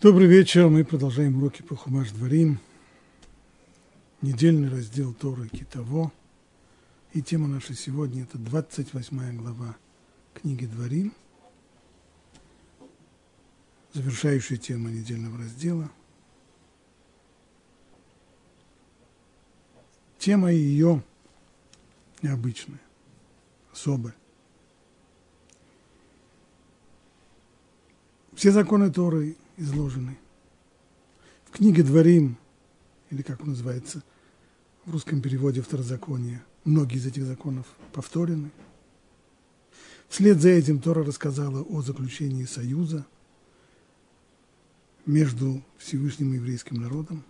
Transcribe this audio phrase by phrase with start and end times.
[0.00, 0.68] Добрый вечер.
[0.68, 2.60] Мы продолжаем уроки по Хумаш Дворим.
[4.22, 6.12] Недельный раздел Торы Китово.
[7.14, 9.76] И тема наша сегодня– это 28 глава
[10.34, 11.12] книги Дворим.
[13.92, 15.90] Завершающая тема недельного раздела.
[20.20, 21.02] Тема ее
[22.22, 22.80] необычная,
[23.72, 24.14] особая.
[28.36, 30.18] Все законы Торы– изложены.
[31.44, 32.38] В книге Дворим,
[33.10, 34.02] или как он называется
[34.84, 38.50] в русском переводе Второзакония, многие из этих законов повторены.
[40.08, 43.06] Вслед за этим Тора рассказала о заключении союза
[45.04, 47.24] между Всевышним и еврейским народом,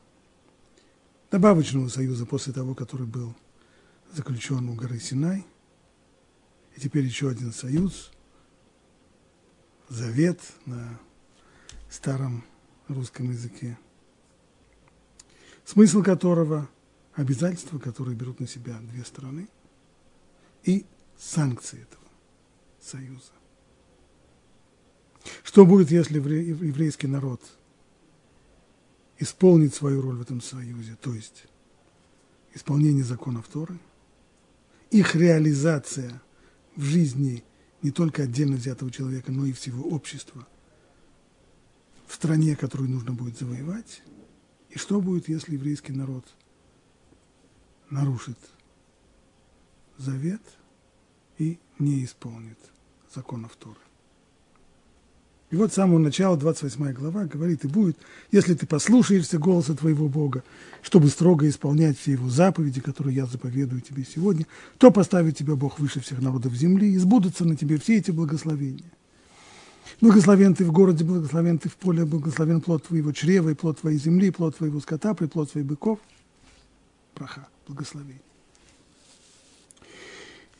[1.31, 3.35] добавочного союза после того, который был
[4.13, 5.45] заключен у горы Синай,
[6.77, 8.13] и теперь еще один союз,
[9.89, 10.99] завет на
[11.91, 12.45] старом
[12.89, 13.79] русском языке,
[15.65, 16.69] смысл которого–
[17.19, 19.49] обязательства, которые берут на себя две стороны,
[20.63, 20.87] и
[21.19, 22.05] санкции этого
[22.81, 23.33] союза.
[25.43, 27.43] Что будет, если еврейский народ
[29.19, 31.47] исполнит свою роль в этом союзе, то есть
[32.55, 33.79] исполнение законов Торы,
[34.93, 36.23] их реализация
[36.77, 37.43] в жизни
[37.83, 40.47] не только отдельно взятого человека, но и всего общества–
[42.09, 44.03] в стране, которую нужно будет завоевать,
[44.71, 46.25] и что будет, если еврейский народ
[47.91, 48.39] нарушит
[49.99, 50.43] завет
[51.39, 52.59] и не исполнит
[53.15, 53.79] законов Торы.
[55.51, 57.97] И вот с самого начала, 28 глава, говорит, и будет,
[58.31, 60.45] если ты послушаешься голоса твоего Бога,
[60.83, 65.79] чтобы строго исполнять все его заповеди, которые я заповедую тебе сегодня, то поставит тебя Бог
[65.79, 68.93] выше всех народов земли, и сбудутся на тебе все эти благословения.
[70.01, 73.99] Благословен ты в городе, благословен ты в поле, благословен плод твоего чрева и плод твоей
[73.99, 75.99] земли, плод твоего скота, плод твоих быков.
[77.15, 78.23] Праха, благословение.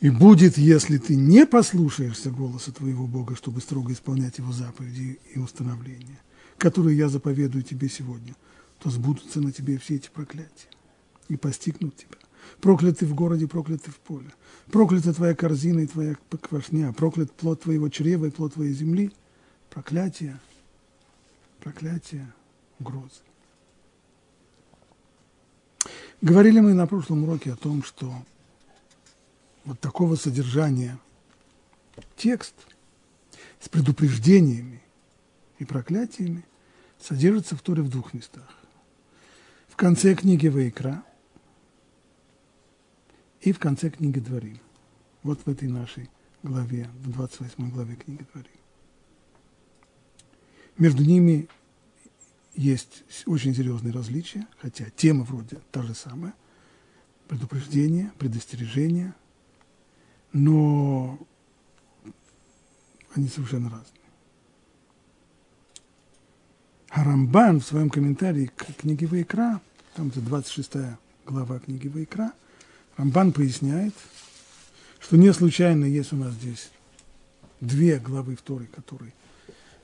[0.01, 5.39] И будет, если ты не послушаешься голоса твоего Бога, чтобы строго исполнять его заповеди и
[5.39, 6.19] установления,
[6.57, 8.35] которые я заповедую тебе сегодня,
[8.79, 10.69] то сбудутся на тебе все эти проклятия
[11.27, 12.17] и постигнут тебя.
[12.61, 14.31] Проклятый в городе, проклятый в поле.
[14.71, 19.11] Проклята твоя корзина и твоя квашня, проклят плод твоего чрева и плод твоей земли.
[19.69, 20.39] Проклятие,
[21.59, 22.31] проклятие,
[22.79, 23.21] угрозы.
[26.21, 28.13] Говорили мы на прошлом уроке о том, что
[29.63, 30.97] вот такого содержания
[32.17, 32.55] текст
[33.59, 34.81] с предупреждениями
[35.59, 36.43] и проклятиями
[36.99, 38.49] содержится в Торе в двух местах.
[39.67, 41.03] В конце книги Ваикра
[43.41, 44.59] и в конце книги Дворим.
[45.23, 46.09] Вот в этой нашей
[46.43, 48.58] главе, в 28 главе книги Дворим.
[50.79, 51.49] Между ними
[52.55, 56.33] есть очень серьезные различия, хотя тема вроде та же самая.
[57.27, 59.13] Предупреждение, предостережение,
[60.31, 61.19] но
[63.13, 63.99] они совершенно разные.
[66.89, 69.61] Харамбан в своем комментарии к книге Вайкра,
[69.95, 72.31] там это 26 глава книги Вайкра,
[72.95, 73.93] Рамбан поясняет,
[74.99, 76.71] что не случайно есть у нас здесь
[77.59, 79.13] две главы второй, которые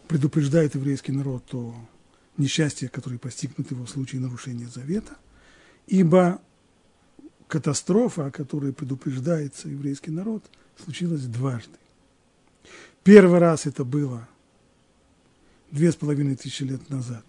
[0.07, 1.75] предупреждают еврейский народ о
[2.37, 5.17] несчастье, которое постигнут его в случае нарушения завета,
[5.87, 6.41] ибо
[7.47, 10.43] катастрофа, о которой предупреждается еврейский народ,
[10.83, 11.77] случилась дважды.
[13.03, 14.27] Первый раз это было
[15.71, 17.25] две с половиной тысячи лет назад,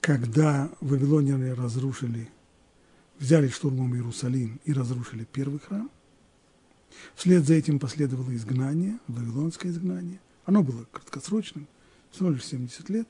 [0.00, 2.28] когда вавилоняне разрушили
[3.18, 5.90] взяли штурмом Иерусалим и разрушили первый храм.
[7.14, 10.20] Вслед за этим последовало изгнание, вавилонское изгнание.
[10.44, 11.66] Оно было краткосрочным,
[12.10, 13.08] всего лишь 70 лет.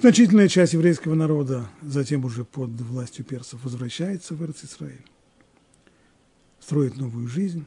[0.00, 5.04] Значительная часть еврейского народа затем уже под властью персов возвращается в Израиль,
[6.58, 7.64] строит новую жизнь,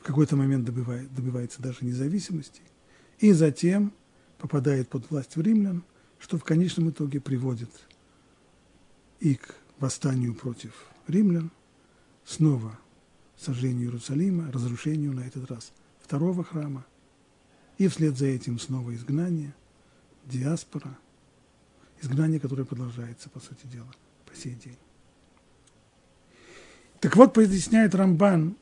[0.00, 2.62] в какой-то момент добивает, добивается даже независимости,
[3.20, 3.92] и затем
[4.38, 5.84] попадает под власть римлян,
[6.18, 7.70] что в конечном итоге приводит
[9.20, 10.72] и к восстанию против
[11.06, 11.52] римлян,
[12.24, 12.76] снова
[13.44, 16.84] сожжению Иерусалима, разрушению на этот раз второго храма,
[17.78, 19.54] и вслед за этим снова изгнание,
[20.24, 20.96] диаспора,
[22.00, 23.92] изгнание, которое продолжается, по сути дела,
[24.26, 24.78] по сей день.
[27.00, 28.56] Так вот, поясняет Рамбан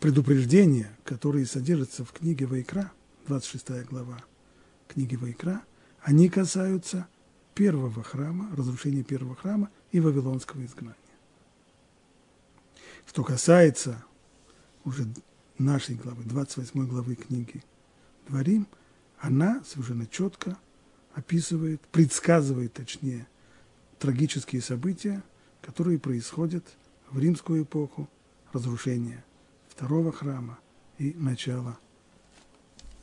[0.00, 2.92] предупреждения, которые содержатся в книге Вайкра,
[3.26, 4.18] 26 глава
[4.86, 5.62] книги Вайкра,
[6.00, 7.06] они касаются
[7.54, 10.96] первого храма, разрушения первого храма и вавилонского изгнания.
[13.08, 14.04] Что касается
[14.84, 15.06] уже
[15.56, 17.62] нашей главы, 28 главы книги
[18.28, 18.66] Дворим,
[19.18, 20.58] она совершенно четко
[21.14, 23.26] описывает, предсказывает, точнее,
[23.98, 25.22] трагические события,
[25.62, 26.64] которые происходят
[27.10, 28.10] в римскую эпоху
[28.52, 29.24] разрушения
[29.68, 30.58] второго храма
[30.98, 31.78] и начала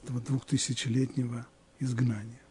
[0.03, 1.47] этого двухтысячелетнего
[1.79, 2.41] изгнания.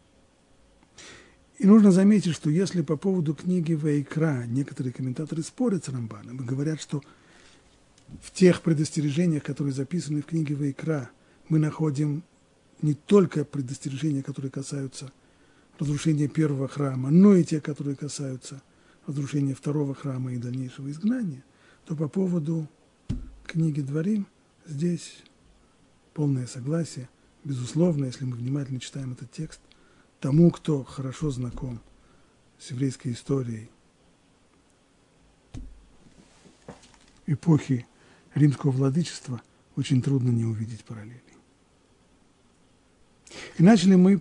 [1.59, 6.45] И нужно заметить, что если по поводу книги Вейкра некоторые комментаторы спорят с Рамбаном и
[6.45, 7.01] говорят, что
[8.23, 11.11] в тех предостережениях, которые записаны в книге Вейкра,
[11.49, 12.23] мы находим
[12.83, 15.13] не только предостережения, которые касаются
[15.79, 18.63] разрушения первого храма, но и те, которые касаются
[19.07, 21.45] разрушения второго храма и дальнейшего изгнания,
[21.85, 22.69] то по поводу
[23.47, 24.27] книги Дворим
[24.67, 25.23] здесь
[26.15, 27.09] полное согласие.
[27.45, 29.61] Безусловно, если мы внимательно читаем этот текст,
[30.21, 31.81] тому, кто хорошо знаком
[32.59, 33.69] с еврейской историей
[37.27, 37.87] эпохи
[38.35, 39.43] римского владычества,
[39.77, 41.21] очень трудно не увидеть параллелей.
[43.59, 44.21] И начали мы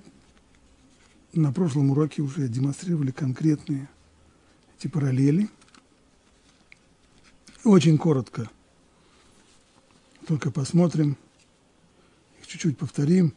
[1.33, 3.89] на прошлом уроке уже демонстрировали конкретные
[4.77, 5.49] эти параллели.
[7.63, 8.49] Очень коротко
[10.27, 11.17] только посмотрим,
[12.45, 13.33] чуть-чуть повторим.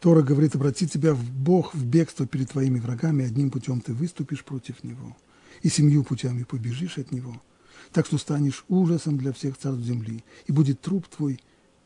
[0.00, 4.44] Тора говорит, обрати тебя в Бог в бегство перед твоими врагами, одним путем ты выступишь
[4.44, 5.16] против Него,
[5.62, 7.40] и семью путями побежишь от Него,
[7.92, 11.40] так что станешь ужасом для всех царств земли, и будет труп твой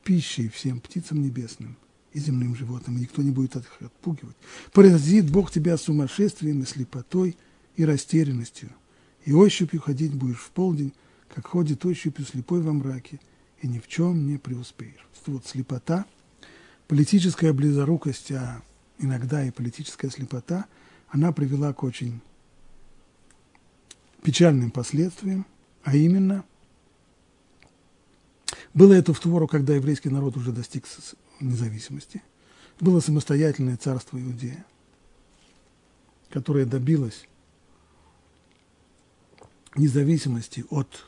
[0.04, 1.76] пищей всем птицам небесным–
[2.12, 4.36] и земным животным, и никто не будет их отпугивать.
[4.72, 7.36] Поразит Бог тебя сумасшествием и слепотой
[7.76, 8.70] и растерянностью,
[9.24, 10.92] и ощупью ходить будешь в полдень,
[11.34, 13.20] как ходит ощупью слепой во мраке,
[13.60, 15.06] и ни в чем не преуспеешь.
[15.26, 16.06] Вот слепота,
[16.86, 18.62] политическая близорукость, а
[18.98, 20.66] иногда и политическая слепота,
[21.08, 22.20] она привела к очень
[24.22, 25.46] печальным последствиям,
[25.88, 26.44] а именно–
[28.74, 30.86] было это в ту пору, когда еврейский народ уже достиг
[31.40, 32.22] независимости.
[32.78, 34.64] Было самостоятельное царство Иудея,
[36.30, 37.26] которое добилось
[39.74, 41.06] независимости от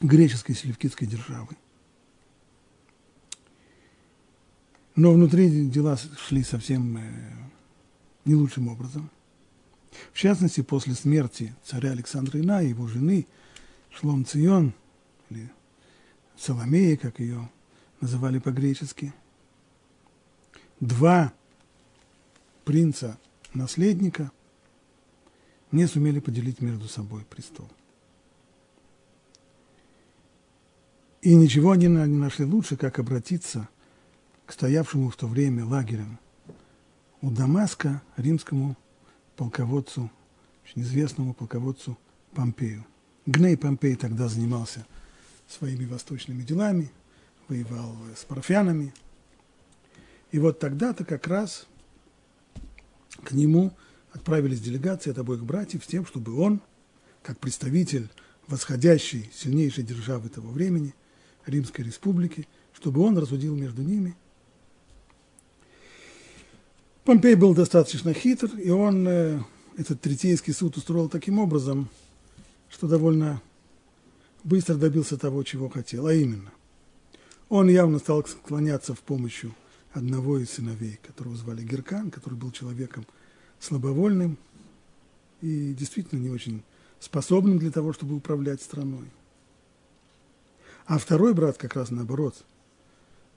[0.00, 1.56] греческой селевкидской державы.
[4.96, 7.32] Но внутри дела шли совсем э,
[8.24, 9.08] не лучшим образом.
[10.12, 13.26] В частности, после смерти царя Александра Ина и его жены
[13.90, 14.74] Шлом Цион,
[15.30, 15.50] или
[16.36, 17.50] Соломея, как ее
[18.00, 19.14] называли по-гречески.
[20.80, 21.32] Два
[22.64, 24.30] принца-наследника
[25.72, 27.68] не сумели поделить между собой престол.
[31.22, 33.68] И ничего они не нашли лучше, как обратиться
[34.44, 36.18] к стоявшему в то время лагерем
[37.20, 38.76] у Дамаска римскому
[39.36, 40.10] полководцу,
[40.64, 41.96] очень известному полководцу
[42.34, 42.84] Помпею.
[43.24, 44.86] Гней Помпей тогда занимался
[45.48, 46.90] своими восточными делами–
[47.48, 48.92] воевал с парфянами.
[50.32, 51.66] И вот тогда-то как раз
[53.22, 53.72] к нему
[54.12, 56.60] отправились делегации от обоих братьев с тем, чтобы он,
[57.22, 58.08] как представитель
[58.46, 60.94] восходящей, сильнейшей державы того времени,
[61.46, 64.16] Римской Республики, чтобы он разудил между ними.
[67.06, 69.40] Помпей был достаточно хитр, и он э,
[69.78, 71.88] этот третейский суд устроил таким образом,
[72.68, 73.40] что довольно
[74.44, 76.52] быстро добился того, чего хотел, а именно–
[77.48, 79.44] он явно стал склоняться в помощь
[79.92, 83.06] одного из сыновей, которого звали Геркан, который был человеком
[83.60, 84.36] слабовольным
[85.40, 86.62] и действительно не очень
[86.98, 89.08] способным для того, чтобы управлять страной.
[90.86, 92.44] А второй брат как раз наоборот,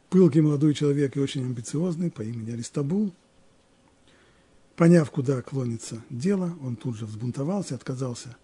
[0.09, 3.13] пылкий молодой человек и очень амбициозный по имени Аристабул.
[4.79, 8.37] Поняв, куда клонится дело, он тут же взбунтовался, отказался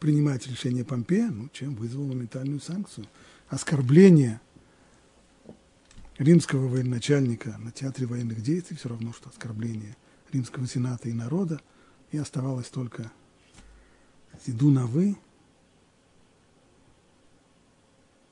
[0.00, 3.06] принимать решение Помпея, ну, чем вызвал моментальную санкцию.
[3.50, 4.40] Оскорбление
[6.16, 9.98] римского военачальника на театре военных действий, все равно, что оскорбление
[10.32, 11.60] римского сената и народа,
[12.10, 13.12] и оставалось только
[14.46, 15.18] иду на «вы».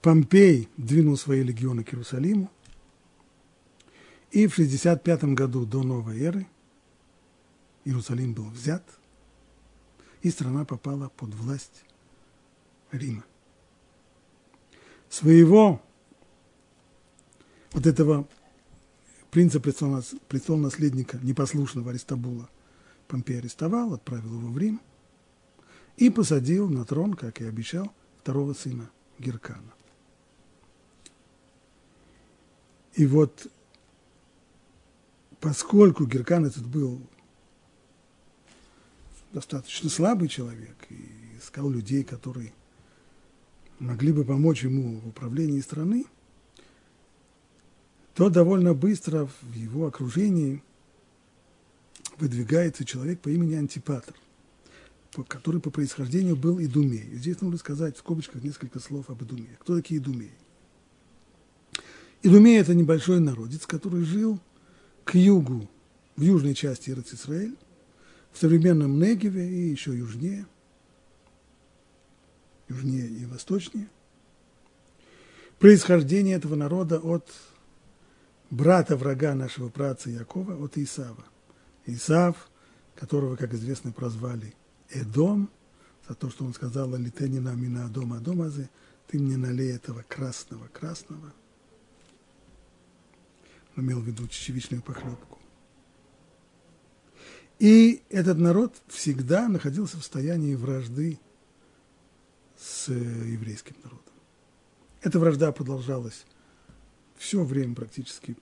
[0.00, 2.50] Помпей двинул свои легионы к Иерусалиму,
[4.30, 6.46] и в 65 году до новой эры
[7.84, 8.82] Иерусалим был взят,
[10.22, 11.84] и страна попала под власть
[12.90, 13.24] Рима.
[15.10, 15.82] Своего
[17.72, 18.26] вот этого
[19.30, 22.48] принца престол-наследника, непослушного Аристабула,
[23.06, 24.80] Помпей арестовал, отправил его в Рим
[25.96, 29.74] и посадил на трон, как и обещал, второго сына Геркана.
[32.94, 33.46] И вот
[35.40, 37.02] поскольку Геркан этот был
[39.34, 42.54] достаточно слабый человек и искал людей, которые
[43.80, 46.06] могли бы помочь ему в управлении страны,
[48.14, 50.62] то довольно быстро в его окружении
[52.18, 54.14] выдвигается человек по имени Антипатр,
[55.26, 57.10] который по происхождению был Идумей.
[57.14, 59.56] здесь нужно сказать в скобочках несколько слов об Идумее.
[59.58, 60.30] Кто такие Идумеи?
[62.22, 64.38] Идумей– это небольшой народец, который жил
[65.04, 65.68] к югу,
[66.14, 67.56] в южной части Иерусалима,
[68.34, 70.44] в современном Негеве и еще южнее,
[72.68, 73.88] южнее и восточнее.
[75.60, 77.32] Происхождение этого народа от
[78.50, 81.24] брата врага нашего праца Якова, от Исава.
[81.86, 82.50] Исав,
[82.96, 84.52] которого, как известно, прозвали
[84.90, 85.48] Эдом,
[86.08, 88.68] за то, что он сказал, «Литенина мина дома домазы,
[89.06, 91.32] ты мне налей этого красного, красного».
[93.76, 95.38] Он имел в виду чечевичную похлебку.
[97.58, 101.18] И этот народ всегда находился в состоянии вражды
[102.58, 104.12] с еврейским народом.
[105.02, 106.24] Эта вражда продолжалась
[107.16, 108.36] все время практически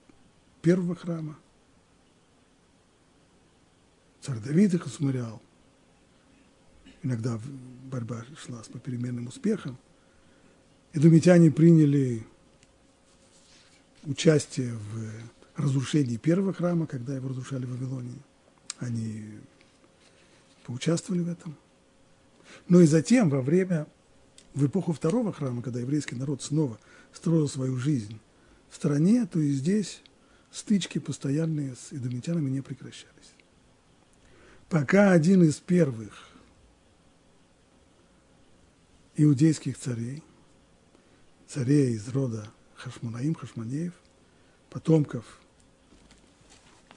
[0.61, 1.37] первого храма.
[4.21, 5.41] Царь Давид их усмирял.
[7.01, 7.37] Иногда
[7.91, 9.77] борьба шла с попеременным успехом.
[10.93, 12.25] Эдомитяне приняли
[14.03, 18.21] участие в разрушении первого храма, когда его разрушали в Вавилонии.
[18.79, 19.39] Они
[20.65, 21.55] поучаствовали в этом.
[22.67, 23.87] Но и затем, во время,
[24.53, 26.79] в эпоху второго храма, когда еврейский народ снова
[27.11, 28.19] строил свою жизнь
[28.69, 30.01] в стране, то и здесь
[30.51, 33.09] стычки постоянные с идомитянами не прекращались.
[34.69, 36.29] Пока один из первых
[39.15, 40.23] иудейских царей,
[41.47, 43.93] царей из рода Хашмунаим, Хашманеев,
[44.69, 45.39] потомков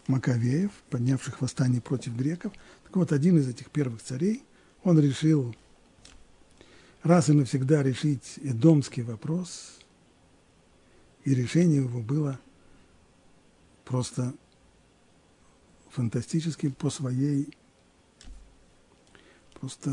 [0.09, 2.53] Маковеев, поднявших восстание против греков.
[2.85, 4.45] Так вот, один из этих первых царей,
[4.83, 5.55] он решил
[7.03, 9.79] раз и навсегда решить эдомский вопрос,
[11.25, 12.39] и решение его было
[13.85, 14.35] просто
[15.91, 17.49] фантастическим по своей
[19.55, 19.91] просто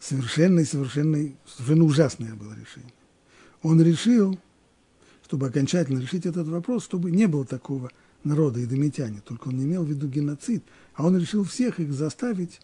[0.00, 2.92] совершенной, совершенной, совершенно ужасное было решение.
[3.62, 4.38] Он решил,
[5.28, 7.90] чтобы окончательно решить этот вопрос, чтобы не было такого
[8.24, 12.60] народа идомитяне, только он не имел в виду геноцид, а он решил всех их заставить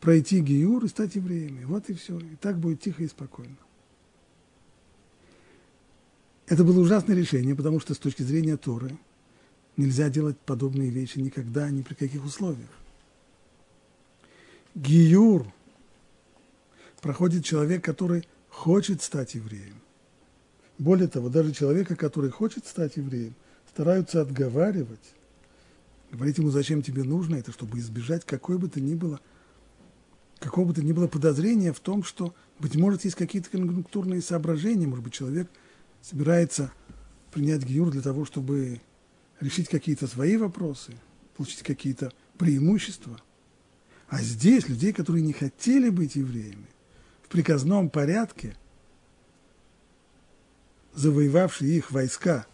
[0.00, 1.64] пройти Гиюр и стать евреями.
[1.64, 2.18] Вот и все.
[2.20, 3.56] И так будет тихо и спокойно.
[6.46, 8.96] Это было ужасное решение, потому что с точки зрения Торы
[9.76, 12.70] нельзя делать подобные вещи никогда, ни при каких условиях.
[14.76, 15.52] Гиюр
[17.00, 19.81] проходит человек, который хочет стать евреем.
[20.78, 23.34] Более того, даже человека, который хочет стать евреем,
[23.72, 25.14] стараются отговаривать,
[26.10, 29.20] говорить ему, зачем тебе нужно это, чтобы избежать какой бы то ни было,
[30.40, 34.86] какого бы то ни было подозрения в том, что, быть может, есть какие-то конъюнктурные соображения,
[34.86, 35.48] может быть, человек
[36.02, 36.72] собирается
[37.32, 38.80] принять гиюр для того, чтобы
[39.40, 40.92] решить какие-то свои вопросы,
[41.36, 43.20] получить какие-то преимущества.
[44.08, 46.66] А здесь людей, которые не хотели быть евреями,
[47.22, 48.54] в приказном порядке,
[50.94, 52.46] завоевавшие их войска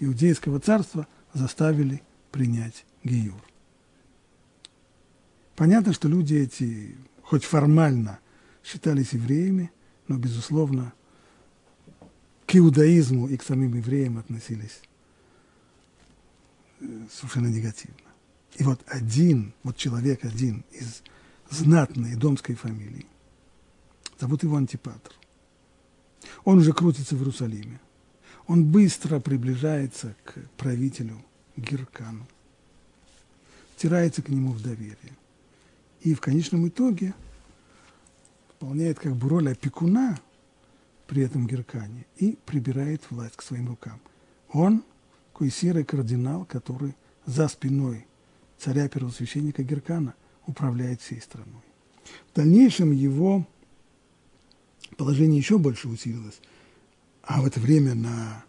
[0.00, 3.42] Иудейского царства, заставили принять Гиюр.
[5.56, 8.20] Понятно, что люди эти, хоть формально,
[8.62, 9.72] считались евреями,
[10.06, 10.92] но, безусловно,
[12.46, 14.80] к иудаизму и к самим евреям относились
[16.80, 17.96] э, совершенно негативно.
[18.56, 21.02] И вот один, вот человек один из
[21.50, 23.06] знатной домской фамилии,
[24.18, 25.12] зовут его Антипатр.
[26.44, 27.80] Он уже крутится в Иерусалиме.
[28.46, 31.22] Он быстро приближается к правителю
[31.56, 32.26] Гиркану,
[33.76, 35.16] тирается к нему в доверие.
[36.00, 37.14] И в конечном итоге
[38.48, 40.18] выполняет как бы роль опекуна
[41.06, 44.00] при этом Геркане и прибирает власть к своим рукам.
[44.52, 44.82] Он
[45.32, 48.06] такой серый кардинал, который за спиной
[48.58, 50.14] царя первосвященника Геркана
[50.46, 51.62] управляет всей страной.
[52.32, 53.46] В дальнейшем его
[54.96, 56.40] положение еще больше усилилось,
[57.22, 58.44] а в это время на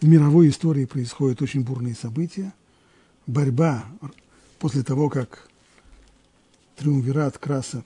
[0.00, 2.52] в мировой истории происходят очень бурные события.
[3.26, 3.86] Борьба
[4.58, 5.48] после того, как
[6.76, 7.82] триумвират Краса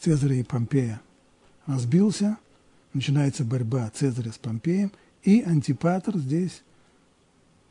[0.00, 1.00] Цезаря и Помпея
[1.66, 2.36] разбился,
[2.92, 6.62] начинается борьба Цезаря с Помпеем, и Антипатр здесь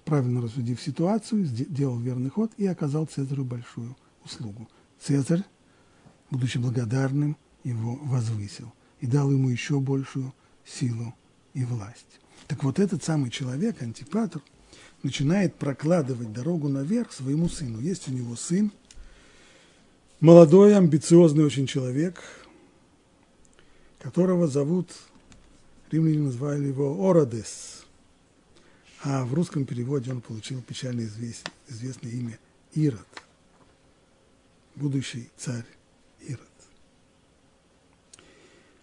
[0.06, 4.68] правильно рассудив ситуацию, сделал верный ход и оказал Цезарю большую услугу.
[5.00, 5.44] Цезарь,
[6.32, 10.34] будучи благодарным, его возвысил и дал ему еще большую
[10.66, 11.14] силу
[11.54, 12.20] и власть.
[12.48, 14.42] Так вот этот самый человек, Антипатр,
[15.04, 17.80] начинает прокладывать дорогу наверх своему сыну.
[17.80, 18.72] Есть у него сын,
[20.20, 22.22] молодой, амбициозный очень человек,
[24.00, 24.90] которого зовут
[25.92, 27.86] римляне назвали его Ородес,
[29.04, 32.38] а в русском переводе он получил печально известное имя
[32.74, 33.08] Ирод,
[34.76, 35.66] будущий царь
[36.22, 36.42] Ирод.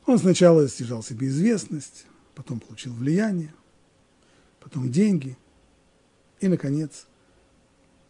[0.06, 3.52] Он сначала стяжал себе известность, потом получил влияние,
[4.60, 5.36] потом деньги
[6.40, 7.06] и, наконец,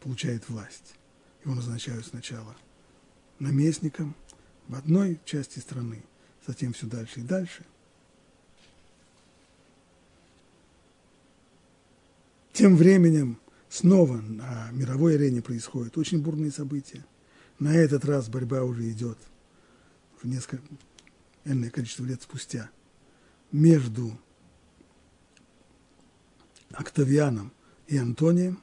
[0.01, 0.95] получает власть.
[1.43, 2.55] Его назначают сначала
[3.39, 4.15] наместником
[4.69, 6.03] в одной части страны,
[6.47, 7.65] затем все дальше и дальше.
[12.53, 13.39] Тем временем
[13.71, 17.05] снова на мировой арене происходят очень бурные события.
[17.59, 19.19] На этот раз борьба уже идет
[20.21, 20.63] в несколько
[21.47, 22.71] энное количество лет спустя
[23.53, 24.19] между
[26.73, 27.53] Октавианом
[27.87, 28.61] и Антонием.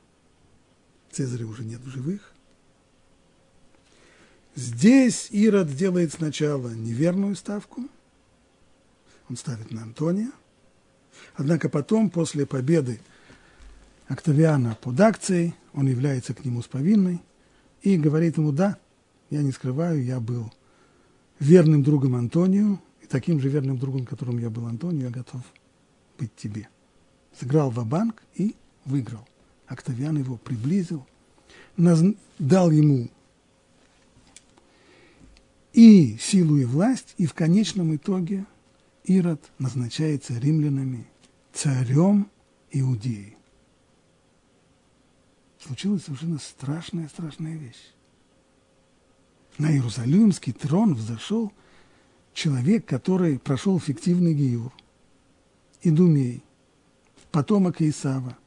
[1.11, 2.33] Цезаря уже нет в живых.
[4.55, 7.87] Здесь Ирод делает сначала неверную ставку,
[9.27, 10.31] он ставит на Антония,
[11.33, 12.99] однако потом, после победы
[14.07, 17.19] Октавиана под акцией, он является к нему с повинной
[17.81, 18.77] и говорит ему, да,
[19.31, 20.53] я не скрываю, я был
[21.39, 25.41] верным другом Антонию, и таким же верным другом, которым я был Антонию, я готов
[26.17, 26.69] быть тебе.
[27.39, 29.27] Сыграл в банк и выиграл.
[29.67, 31.05] Октавиан его приблизил,
[31.75, 33.09] дал ему
[35.73, 38.45] и силу, и власть, и в конечном итоге
[39.05, 41.07] Ирод назначается римлянами
[41.51, 42.29] царем
[42.71, 43.35] Иудеи.
[45.59, 47.93] Случилась совершенно страшная, страшная вещь.
[49.57, 51.51] На Иерусалимский трон взошел
[52.33, 54.73] человек, который прошел фиктивный гиюр,
[55.83, 56.43] Идумей,
[57.31, 58.37] потомок Исава,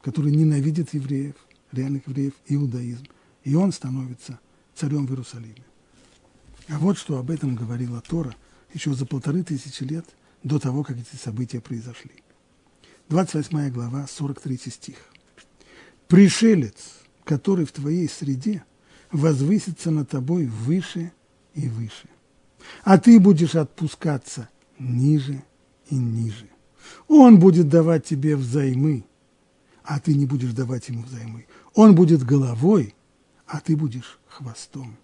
[0.00, 1.34] который ненавидит евреев,
[1.72, 3.06] реальных евреев, иудаизм.
[3.44, 4.38] И он становится
[4.74, 5.64] царем в Иерусалиме.
[6.68, 8.34] А вот что об этом говорила Тора
[8.72, 10.04] еще за полторы тысячи лет
[10.42, 12.12] до того, как эти события произошли.
[13.08, 14.96] 28 глава, 43 стих.
[16.08, 18.64] «Пришелец, который в твоей среде,
[19.12, 21.12] возвысится над тобой выше
[21.54, 22.08] и выше,
[22.84, 25.42] а ты будешь отпускаться ниже
[25.90, 26.48] и ниже.
[27.08, 29.04] Он будет давать тебе взаймы,
[29.84, 31.46] а ты не будешь давать ему взаймы.
[31.74, 32.94] Он будет головой,
[33.46, 34.96] а ты будешь хвостом.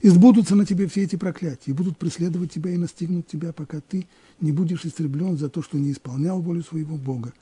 [0.00, 3.80] И сбудутся на тебе все эти проклятия, и будут преследовать тебя и настигнут тебя, пока
[3.80, 4.08] ты
[4.40, 7.32] не будешь истреблен за то, что не исполнял волю своего Бога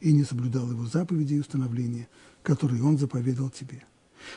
[0.00, 2.08] и не соблюдал его заповеди и установления,
[2.42, 3.82] которые он заповедал тебе.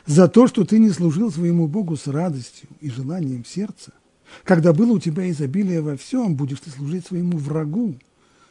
[0.05, 3.93] За то, что ты не служил своему Богу с радостью и желанием сердца,
[4.43, 7.95] когда было у тебя изобилие во всем, будешь ты служить своему врагу,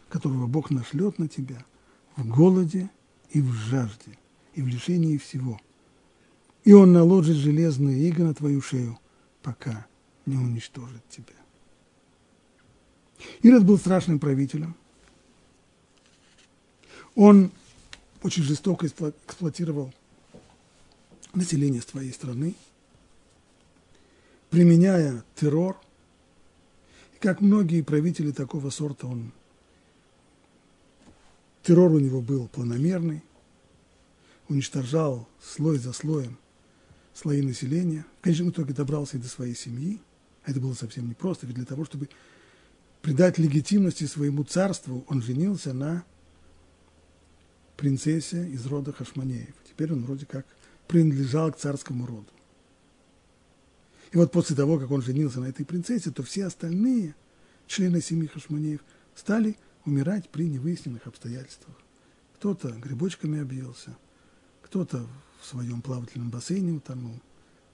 [0.09, 1.65] которого Бог нашлет на тебя
[2.17, 2.91] в голоде
[3.31, 4.19] и в жажде,
[4.55, 5.61] и в лишении всего–
[6.65, 8.99] и он наложит железные иго на твою шею,
[9.43, 9.87] пока
[10.25, 11.35] не уничтожит тебя.
[13.43, 14.75] Ирод был страшным правителем.
[17.15, 17.51] Он
[18.23, 19.93] очень жестоко эксплуатировал
[21.37, 22.55] население своей страны,
[24.51, 25.77] применяя террор.
[27.15, 29.33] И как многие правители такого сорта, он
[31.63, 33.23] террор у него был планомерный,
[34.49, 36.39] уничтожал слой за слоем
[37.15, 38.05] слои населения.
[38.21, 40.01] В конечном итоге добрался и до своей семьи.
[40.45, 42.09] А это было совсем непросто, ведь для того, чтобы
[43.01, 46.05] придать легитимности своему царству, он женился на
[47.77, 49.55] принцессе из рода Хашманеев.
[49.69, 50.47] Теперь он вроде как
[50.87, 52.29] принадлежал к царскому роду.
[54.13, 57.15] И вот после того, как он женился на этой принцессе, то все остальные
[57.67, 58.81] члены семьи Хашманеев
[59.15, 61.77] стали умирать при невыясненных обстоятельствах.
[62.37, 63.97] Кто-то грибочками объелся,
[64.63, 65.07] кто-то
[65.41, 67.21] в своем плавательном бассейне утонул,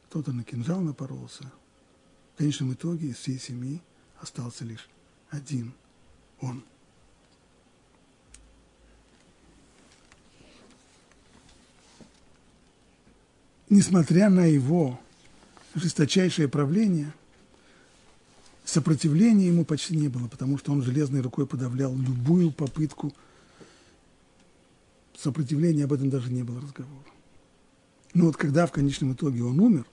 [0.09, 1.53] кто-то на кинжал напоролся.
[2.35, 3.83] В конечном итоге из всей семьи
[4.19, 4.89] остался лишь
[5.29, 5.75] один
[6.41, 6.65] он.
[13.71, 15.01] Несмотря на его
[15.77, 17.15] жесточайшее правление,
[18.65, 23.15] сопротивления ему почти не было, потому что он железной рукой подавлял любую попытку
[25.17, 27.07] сопротивления, об этом даже не было разговора.
[28.13, 29.87] Но вот когда в конечном итоге он умер,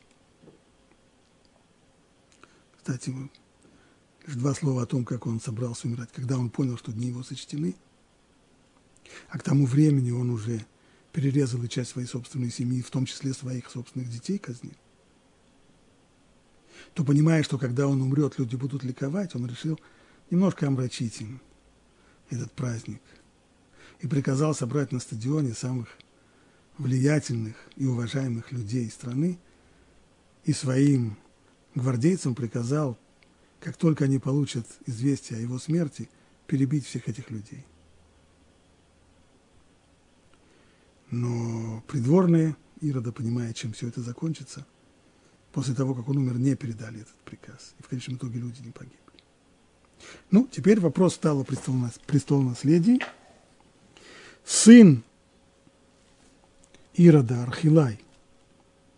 [2.77, 3.13] кстати,
[4.25, 7.21] лишь два слова о том, как он собрался умирать, когда он понял, что дни его
[7.21, 7.75] сочтены,
[9.29, 10.65] а к тому времени он уже
[11.17, 14.75] перерезал и часть своей собственной семьи, в том числе своих собственных детей казнил,
[16.93, 19.79] то понимая, что когда он умрет, люди будут ликовать, он решил
[20.29, 21.41] немножко омрачить им
[22.29, 23.01] этот праздник
[23.99, 25.87] и приказал собрать на стадионе самых
[26.77, 29.39] влиятельных и уважаемых людей страны
[30.43, 31.17] и своим
[31.73, 32.95] гвардейцам приказал,
[33.59, 36.11] как только они получат известие о его смерти,
[36.45, 37.65] перебить всех этих людей.
[41.09, 44.65] Но придворные Ирода, понимая, чем все это закончится,
[45.51, 47.73] после того, как он умер, не передали этот приказ.
[47.79, 48.97] И в конечном итоге люди не погибли.
[50.29, 52.99] Ну, теперь вопрос стал о престолонаследии.
[54.45, 55.03] Сын
[56.93, 57.99] Ирода, Архилай,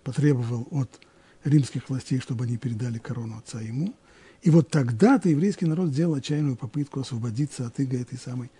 [0.03, 0.99] потребовал от
[1.43, 3.93] римских властей, чтобы они передали корону отца ему.
[4.41, 8.51] И вот тогда-то еврейский народ сделал отчаянную попытку освободиться от иго этой самой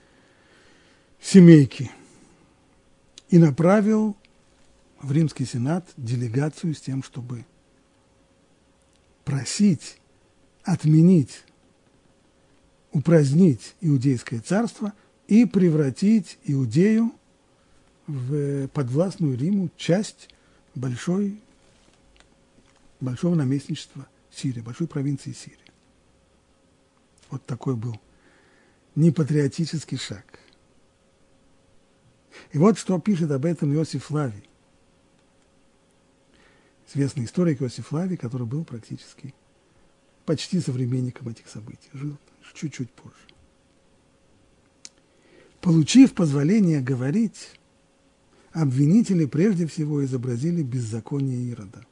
[1.21, 1.91] семейки
[3.29, 4.17] и направил
[5.01, 7.45] в римский сенат делегацию с тем, чтобы
[9.23, 9.99] просить
[10.63, 11.43] отменить,
[12.91, 14.93] упразднить иудейское царство
[15.27, 17.13] и превратить Иудею
[18.07, 20.29] в подвластную Риму часть
[20.73, 21.39] большой,
[22.99, 25.57] большого наместничества Сирии, большой провинции Сирии.
[27.29, 27.99] Вот такой был
[28.95, 30.25] непатриотический шаг.
[32.51, 34.43] И вот что пишет об этом Иосиф Лавий,
[36.87, 39.33] известный историк Иосиф Лавий, который был практически
[40.25, 42.17] почти современником этих событий, жил
[42.53, 43.15] чуть-чуть позже.
[45.61, 47.51] Получив позволение говорить,
[48.51, 51.85] обвинители прежде всего изобразили беззаконие Ирода.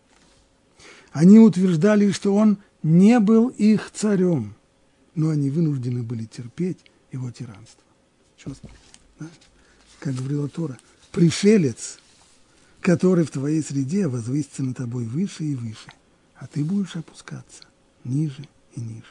[1.11, 4.55] Они утверждали, что он не был их царем,
[5.15, 6.79] но они вынуждены были терпеть
[7.11, 7.83] его тиранство.
[8.37, 8.77] Чувствуете?
[9.19, 9.27] Да?
[9.99, 10.77] Как говорила Тора,
[11.11, 11.99] пришелец,
[12.81, 15.91] который в твоей среде возвысится над тобой выше и выше,
[16.35, 17.63] а ты будешь опускаться
[18.03, 19.03] ниже и ниже.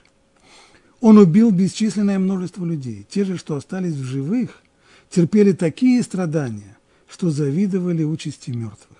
[1.00, 3.06] Он убил бесчисленное множество людей.
[3.08, 4.62] Те же, что остались в живых,
[5.10, 6.76] терпели такие страдания,
[7.08, 8.98] что завидовали участи мертвых.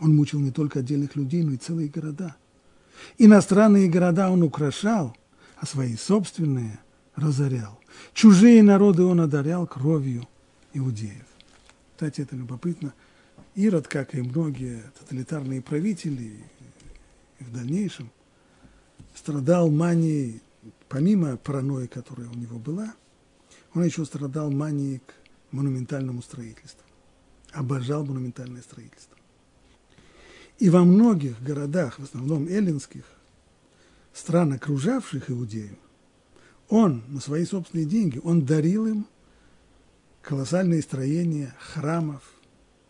[0.00, 2.36] Он мучил не только отдельных людей, но и целые города.
[3.16, 5.16] Иностранные города он украшал,
[5.56, 6.78] а свои собственные
[7.14, 7.78] разорял.
[8.14, 10.26] Чужие народы он одарял кровью
[10.78, 11.26] иудеев.
[11.94, 12.94] Кстати, это любопытно.
[13.54, 16.44] Ирод, как и многие тоталитарные правители,
[17.40, 18.10] и в дальнейшем
[19.14, 20.40] страдал манией,
[20.88, 22.94] помимо паранойи, которая у него была,
[23.74, 25.14] он еще страдал манией к
[25.50, 26.88] монументальному строительству
[27.52, 29.16] обожал монументальное строительство.
[30.58, 33.04] И во многих городах, в основном эллинских,
[34.12, 35.76] стран, окружавших Иудею,
[36.68, 39.06] он на свои собственные деньги, он дарил им
[40.28, 42.22] колоссальные строения храмов,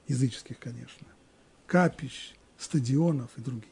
[0.08, 1.06] языческих, конечно,
[1.66, 3.70] капищ, стадионов и других.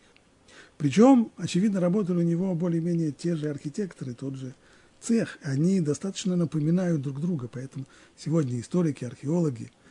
[0.79, 4.55] Причем, очевидно, работали у него более-менее те же архитекторы, тот же
[5.01, 5.41] цех.
[5.43, 9.73] Они достаточно напоминают друг друга, поэтому сегодня историки, археологи–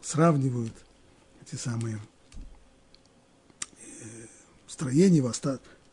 [0.00, 0.72] сравнивают
[1.42, 2.00] эти самые
[3.82, 4.04] э,
[4.66, 5.22] строения,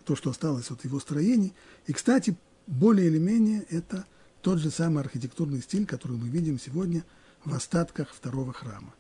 [0.06, 1.54] то, что осталось от его строений.
[1.88, 4.06] И, кстати, более или менее это
[4.46, 7.04] тот же самый архитектурный стиль, который мы видим сегодня
[7.46, 8.94] в остатках второго храма.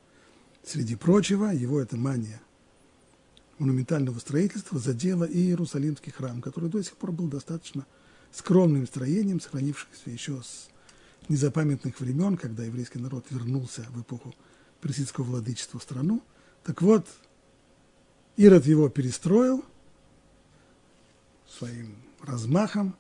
[0.64, 2.42] Среди прочего, его эта мания
[3.60, 7.86] монументального строительства задела и Иерусалимский храм, который до сих пор был достаточно
[8.32, 10.68] скромным строением, сохранившимся еще с
[11.30, 14.34] незапамятных времен, когда еврейский народ вернулся в эпоху
[14.82, 16.24] персидского владычества в страну.
[16.64, 17.08] Так вот,
[18.36, 19.64] Ирод его перестроил
[21.48, 22.96] своим размахом.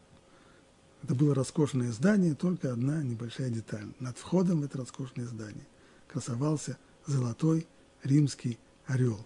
[1.05, 3.85] Это было роскошное здание, только одна небольшая деталь.
[3.99, 5.67] Над входом в это роскошное здание
[6.07, 7.67] красовался золотой
[8.01, 9.23] римский орел.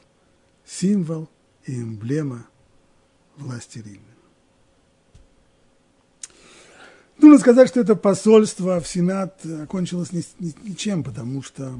[0.66, 1.30] Символ
[1.64, 2.46] и эмблема
[3.38, 4.04] власти римлян.
[7.18, 11.80] Нужно сказать, что это посольство в Сенат окончилось ничем, потому что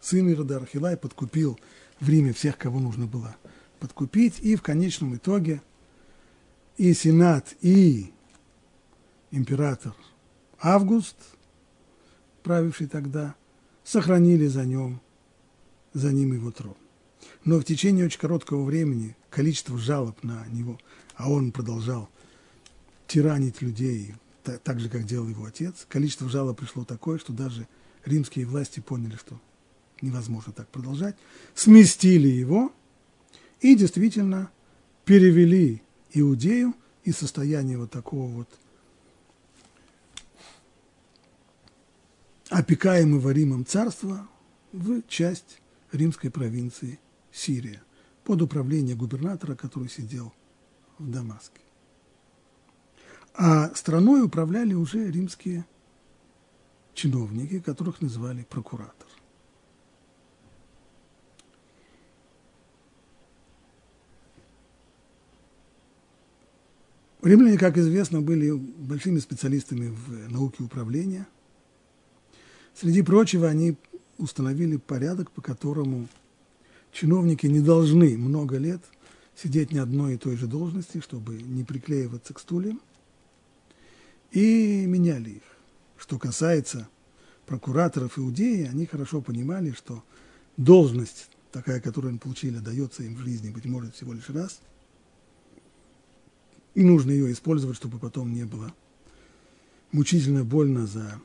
[0.00, 1.58] сын Ирода Архилай подкупил
[1.98, 3.34] в Риме всех, кого нужно было
[3.80, 5.62] подкупить, и в конечном итоге
[6.76, 8.13] и Сенат, и
[9.34, 9.94] император
[10.60, 11.16] Август,
[12.42, 13.34] правивший тогда,
[13.82, 15.00] сохранили за, нем,
[15.92, 16.76] за ним его трон.
[17.44, 20.78] Но в течение очень короткого времени количество жалоб на него,
[21.16, 22.08] а он продолжал
[23.06, 27.68] тиранить людей, так, же, как делал его отец, количество жалоб пришло такое, что даже
[28.06, 29.38] римские власти поняли, что
[30.00, 31.16] невозможно так продолжать,
[31.54, 32.72] сместили его
[33.60, 34.50] и действительно
[35.04, 38.48] перевели Иудею из состояния вот такого вот
[42.50, 44.28] опекаемого Римом царства
[44.72, 45.60] в часть
[45.92, 46.98] римской провинции
[47.32, 47.82] Сирия
[48.24, 50.32] под управление губернатора, который сидел
[50.98, 51.60] в Дамаске.
[53.34, 55.66] А страной управляли уже римские
[56.94, 59.08] чиновники, которых называли прокуратор.
[67.22, 71.26] Римляне, как известно, были большими специалистами в науке управления.
[72.74, 73.76] Среди прочего, они
[74.18, 76.08] установили порядок, по которому
[76.92, 78.80] чиновники не должны много лет
[79.36, 82.80] сидеть ни одной и той же должности, чтобы не приклеиваться к стульям,
[84.30, 85.42] и меняли их.
[85.96, 86.88] Что касается
[87.46, 90.02] прокураторов Иудеи, они хорошо понимали, что
[90.56, 94.60] должность, такая, которую они получили, дается им в жизни, быть может, всего лишь раз–
[96.74, 98.74] и нужно ее использовать, чтобы потом не было
[99.92, 101.20] мучительно больно за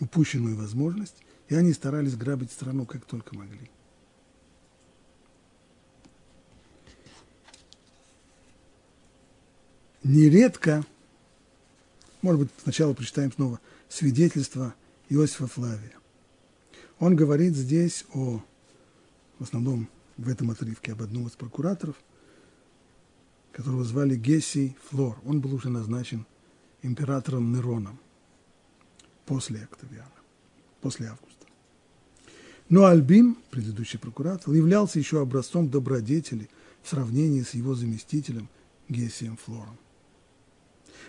[0.00, 1.16] упущенную возможность.
[1.48, 3.70] И они старались грабить страну как только могли.
[10.04, 10.84] Нередко,
[12.22, 14.74] может быть, сначала прочитаем снова свидетельство
[15.08, 15.94] Иосифа Флавия.
[16.98, 18.42] Он говорит здесь о,
[19.38, 21.96] в основном в этом отрывке, об одном из прокураторов–
[23.58, 25.18] которого звали Гесий Флор.
[25.26, 26.26] Он был уже назначен
[26.82, 27.98] императором Нероном
[29.28, 30.10] после Октавиана,
[30.80, 31.46] после августа.
[32.70, 36.48] Но Альбин, предыдущий прокуратор, являлся еще образцом добродетели
[36.82, 38.48] в сравнении с его заместителем
[38.88, 39.78] Гесием Флором.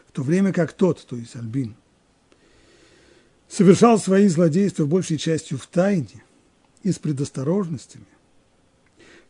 [0.08, 1.76] В то время как тот, то есть Альбин,
[3.48, 6.22] совершал свои злодейства большей частью в тайне
[6.84, 8.06] и с предосторожностями,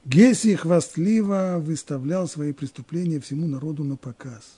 [0.04, 4.58] Гесий хвастливо выставлял свои преступления всему народу на показ.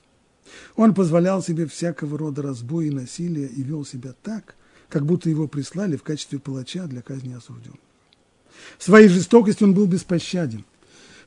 [0.75, 4.55] Он позволял себе всякого рода разбоя и насилия и вел себя так,
[4.89, 7.79] как будто его прислали в качестве палача для казни осужденных.
[8.77, 10.65] Своей жестокостью он был беспощаден,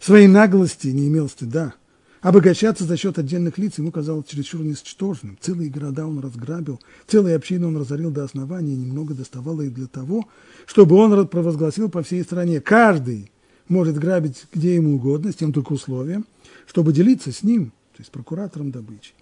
[0.01, 1.75] своей наглости не имел стыда.
[2.21, 5.37] Обогащаться за счет отдельных лиц ему казалось чересчур ничтожным.
[5.41, 9.87] Целые города он разграбил, целые общины он разорил до основания, и немного доставало и для
[9.87, 10.27] того,
[10.65, 12.63] чтобы он провозгласил по всей стране.
[12.63, 13.31] Каждый,
[13.69, 16.25] может грабить где ему угодно, с тем только условием,
[16.67, 19.15] чтобы делиться с ним, то есть прокуратором добычи.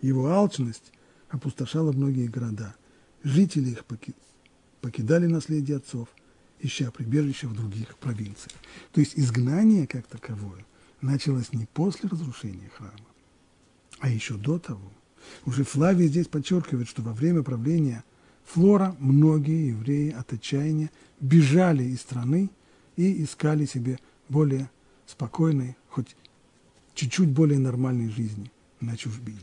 [0.00, 0.92] Его алчность
[1.28, 2.74] опустошала многие города.
[3.22, 3.84] Жители их
[4.80, 6.08] покидали наследие отцов,
[6.60, 8.56] ища прибежище в других провинциях.
[8.92, 10.64] То есть изгнание как таковое
[11.02, 13.06] началось не после разрушения храма,
[13.98, 14.90] а еще до того.
[15.44, 18.04] Уже Флавий здесь подчеркивает, что во время правления
[18.46, 22.50] Флора многие евреи от отчаяния бежали из страны
[22.96, 24.70] и искали себе более
[25.06, 26.16] спокойной, хоть
[27.00, 29.38] чуть-чуть более нормальной жизни на чужбине.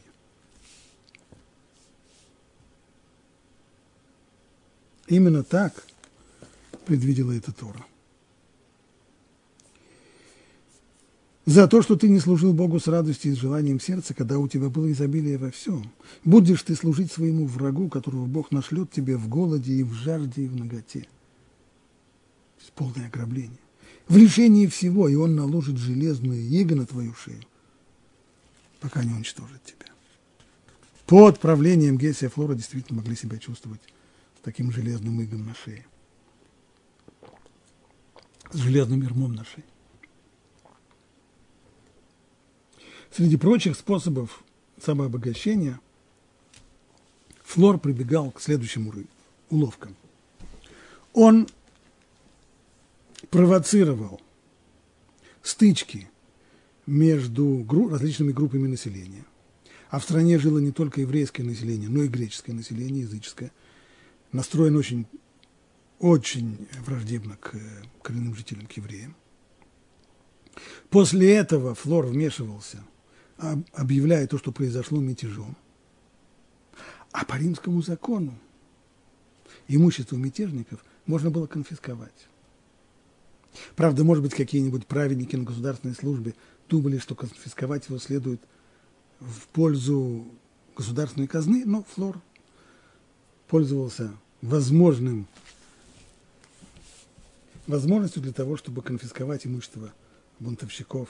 [5.07, 5.83] Именно так
[6.85, 7.83] предвидела эта Тора.
[11.45, 14.47] За то, что ты не служил Богу с радостью и с желанием сердца, когда у
[14.47, 15.91] тебя было изобилие во всем.
[16.25, 20.47] Будешь ты служить своему врагу, которого Бог нашлет тебе в голоде и в жажде и
[20.47, 21.07] в ноготе
[22.77, 23.57] полное ограбление.
[24.07, 27.43] В лишении всего, и он наложит железные иго на твою шею,
[28.79, 29.87] пока не уничтожит тебя.
[31.05, 33.81] Под правлением Гесия Флора действительно могли себя чувствовать
[34.39, 35.85] с таким железным игом на шее.
[38.51, 39.65] С железным ермом на шее.
[43.11, 44.43] Среди прочих способов
[44.81, 45.79] самообогащения
[47.43, 48.93] Флор прибегал к следующему
[49.49, 49.95] уловкам.
[51.13, 51.47] Он
[53.29, 54.21] провоцировал
[55.41, 56.09] стычки
[56.85, 59.25] между гру- различными группами населения.
[59.89, 63.51] А в стране жило не только еврейское население, но и греческое население, языческое,
[64.31, 65.07] настроено очень,
[65.99, 67.55] очень враждебно к
[68.01, 69.15] коренным жителям, к евреям.
[70.89, 72.83] После этого Флор вмешивался,
[73.73, 75.55] объявляя то, что произошло мятежом.
[77.11, 78.37] А по римскому закону
[79.67, 82.27] имущество мятежников можно было конфисковать.
[83.75, 86.35] Правда, может быть, какие-нибудь праведники на государственной службе
[86.69, 88.41] думали, что конфисковать его следует
[89.19, 90.25] в пользу
[90.75, 92.21] государственной казны, но Флор
[93.47, 95.27] пользовался возможным
[97.65, 99.93] возможностью для того, чтобы конфисковать имущество
[100.39, 101.09] бунтовщиков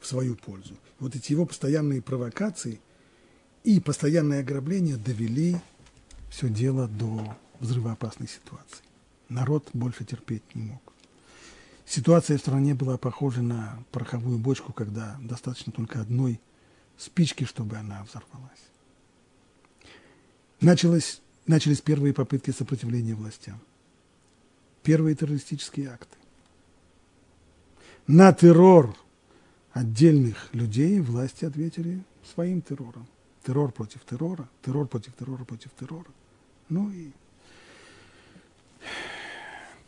[0.00, 0.76] в свою пользу.
[0.98, 2.80] Вот эти его постоянные провокации
[3.62, 5.56] и постоянное ограбление довели
[6.30, 8.84] все дело до взрывоопасной ситуации.
[9.28, 10.93] Народ больше терпеть не мог.
[11.86, 16.40] Ситуация в стране была похожа на пороховую бочку, когда достаточно только одной
[16.96, 18.50] спички, чтобы она взорвалась.
[20.60, 23.60] Началось, начались первые попытки сопротивления властям.
[24.82, 26.16] Первые террористические акты.
[28.06, 28.96] На террор
[29.72, 32.02] отдельных людей власти ответили
[32.34, 33.06] своим террором.
[33.44, 36.10] Террор против террора, террор против террора против террора.
[36.70, 37.12] Ну и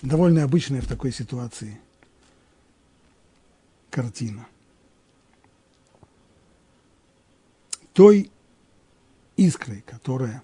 [0.03, 1.81] довольно обычная в такой ситуации
[3.97, 4.47] картина.
[7.95, 8.31] той
[9.39, 10.43] искрой, которая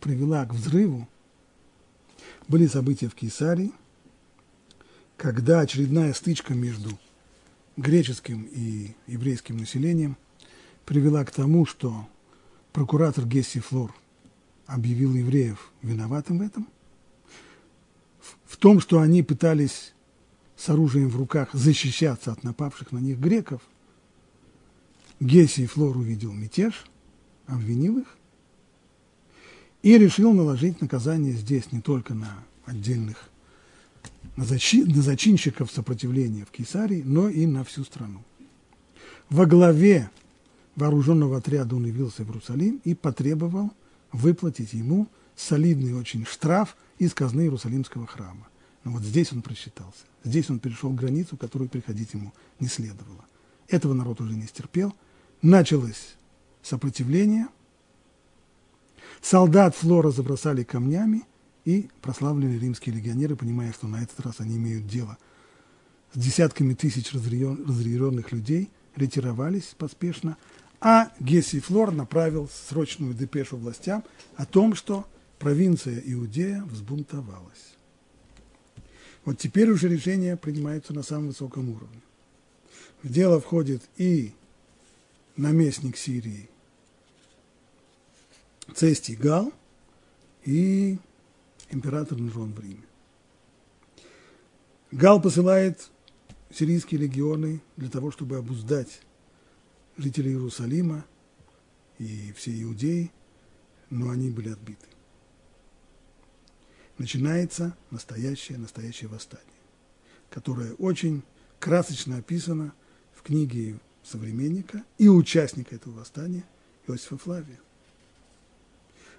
[0.00, 1.08] привела к взрыву,
[2.46, 3.72] были события в Кейсарии,
[5.16, 6.90] когда очередная стычка между
[7.78, 10.18] греческим и еврейским населением
[10.84, 12.06] привела к тому, что
[12.74, 13.94] прокуратор Гесси Флор
[14.66, 16.68] объявил евреев виноватым в этом,
[18.44, 19.94] в том, что они пытались
[20.58, 23.62] с оружием в руках защищаться от напавших на них греков,
[25.20, 26.84] Гесси Флор увидел мятеж,
[27.46, 28.16] обвинил их
[29.82, 33.30] и решил наложить наказание здесь не только на отдельных
[34.36, 38.22] на, защи, на зачинщиков сопротивления в Кесарии, но и на всю страну.
[39.30, 40.10] Во главе
[40.76, 43.72] вооруженного отряда он явился в Иерусалим и потребовал
[44.12, 48.48] выплатить ему солидный очень штраф из казны Иерусалимского храма.
[48.84, 50.04] Но вот здесь он просчитался.
[50.24, 53.24] Здесь он перешел границу, которую приходить ему не следовало.
[53.68, 54.94] Этого народ уже не стерпел.
[55.42, 56.16] Началось
[56.62, 57.48] сопротивление.
[59.20, 61.22] Солдат Флора забросали камнями–
[61.68, 65.18] и прославленные римские легионеры, понимая, что на этот раз они имеют дело
[66.14, 70.38] с десятками тысяч разъяренных людей, ретировались поспешно,
[70.80, 74.02] а Гесси Флор направил срочную депешу властям
[74.36, 75.06] о том, что
[75.38, 77.76] провинция Иудея взбунтовалась.
[79.24, 82.00] Вот теперь уже решения принимаются на самом высоком уровне.
[83.02, 84.32] В дело входит и
[85.36, 86.48] наместник Сирии
[88.74, 89.52] Цестий Гал,
[90.44, 90.98] и
[91.70, 92.84] император Нерон в Риме.
[94.90, 95.90] Гал посылает
[96.50, 99.00] сирийские легионы для того, чтобы обуздать
[99.96, 101.04] жителей Иерусалима
[101.98, 103.10] и всей Иудеи,
[103.90, 104.86] но они были отбиты.
[106.98, 109.46] Начинается настоящее, настоящее восстание,
[110.30, 111.22] которое очень
[111.60, 112.72] красочно описано
[113.14, 116.44] в книге современника и участника этого восстания
[116.88, 117.60] Иосифа Флавия.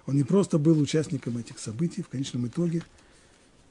[0.06, 2.82] Он не просто был участником этих событий, в конечном итоге,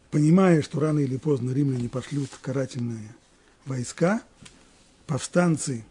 [0.10, 3.16] понимая, что рано или поздно римляне пошлют карательные
[3.66, 4.24] войска,
[5.06, 5.86] повстанцы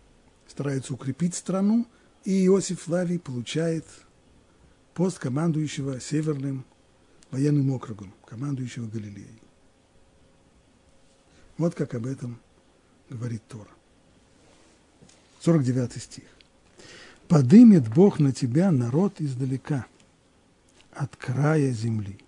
[0.49, 1.87] стараются укрепить страну,
[2.25, 3.85] и Иосиф Флавий получает
[4.95, 6.65] пост командующего Северным
[7.31, 9.43] военным округом, командующего Галилеей.
[11.57, 12.39] Вот как об этом
[13.11, 13.71] говорит Тора.
[15.41, 16.25] 49 стих.
[17.29, 19.87] «Подымет Бог на тебя народ издалека»
[20.99, 22.19] от края земли.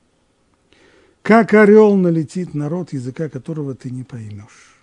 [1.22, 4.78] Как орел налетит народ, языка которого ты не поймешь.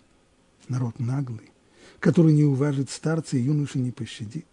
[0.68, 1.52] Народ наглый,
[2.00, 4.46] который не уважит старца и юноши не пощадит.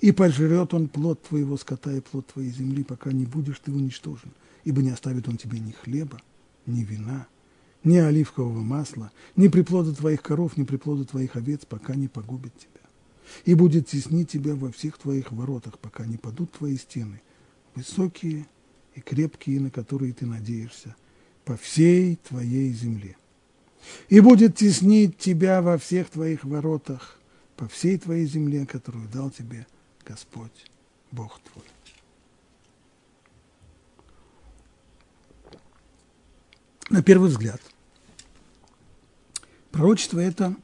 [0.00, 4.30] И пожрет он плод твоего скота и плод твоей земли, пока не будешь ты уничтожен,
[4.64, 6.20] ибо не оставит он тебе ни хлеба,
[6.66, 7.26] ни вина,
[7.82, 12.70] ни оливкового масла, ни приплода твоих коров, ни приплода твоих овец, пока не погубит тебя.
[13.44, 17.20] И будет теснить тебя во всех твоих воротах, пока не падут твои стены–
[17.74, 18.46] высокие
[18.94, 20.94] и крепкие, на которые ты надеешься,
[21.44, 23.16] по всей твоей земле.
[24.08, 27.18] И будет теснить тебя во всех твоих воротах,
[27.56, 29.66] по всей твоей земле, которую дал тебе
[30.04, 30.70] Господь,
[31.10, 31.73] Бог твой.
[36.90, 37.60] На первый взгляд,
[39.70, 40.54] пророчество это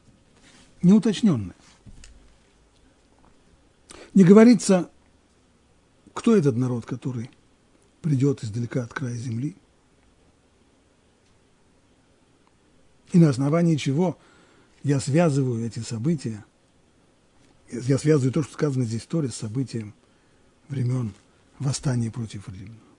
[0.82, 1.56] неуточненное.
[4.12, 4.90] Не говорится
[6.12, 7.30] кто этот народ, который
[8.02, 9.56] придет издалека от края земли?
[13.12, 14.18] И на основании чего
[14.82, 16.44] я связываю эти события,
[17.70, 19.94] я связываю то, что сказано здесь в истории, с событием
[20.68, 21.14] времен
[21.58, 22.89] восстания против римлян.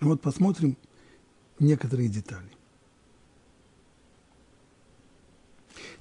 [0.00, 0.76] Ну вот посмотрим
[1.58, 2.50] некоторые детали.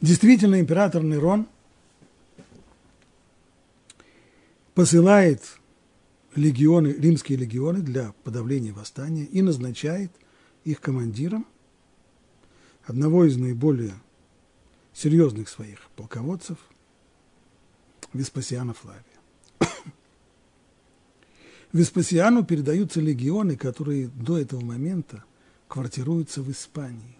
[0.02, 1.48] Действительно, император Нерон–
[4.74, 5.60] посылает
[6.36, 10.12] легионы, римские легионы для подавления восстания и назначает
[10.64, 11.46] их командиром
[12.86, 13.94] одного из наиболее
[14.94, 16.58] серьезных своих полководцев,
[18.14, 19.04] Веспасиана Флавия.
[21.74, 25.24] Веспасиану передаются легионы, которые до этого момента
[25.68, 27.18] квартируются в Испании.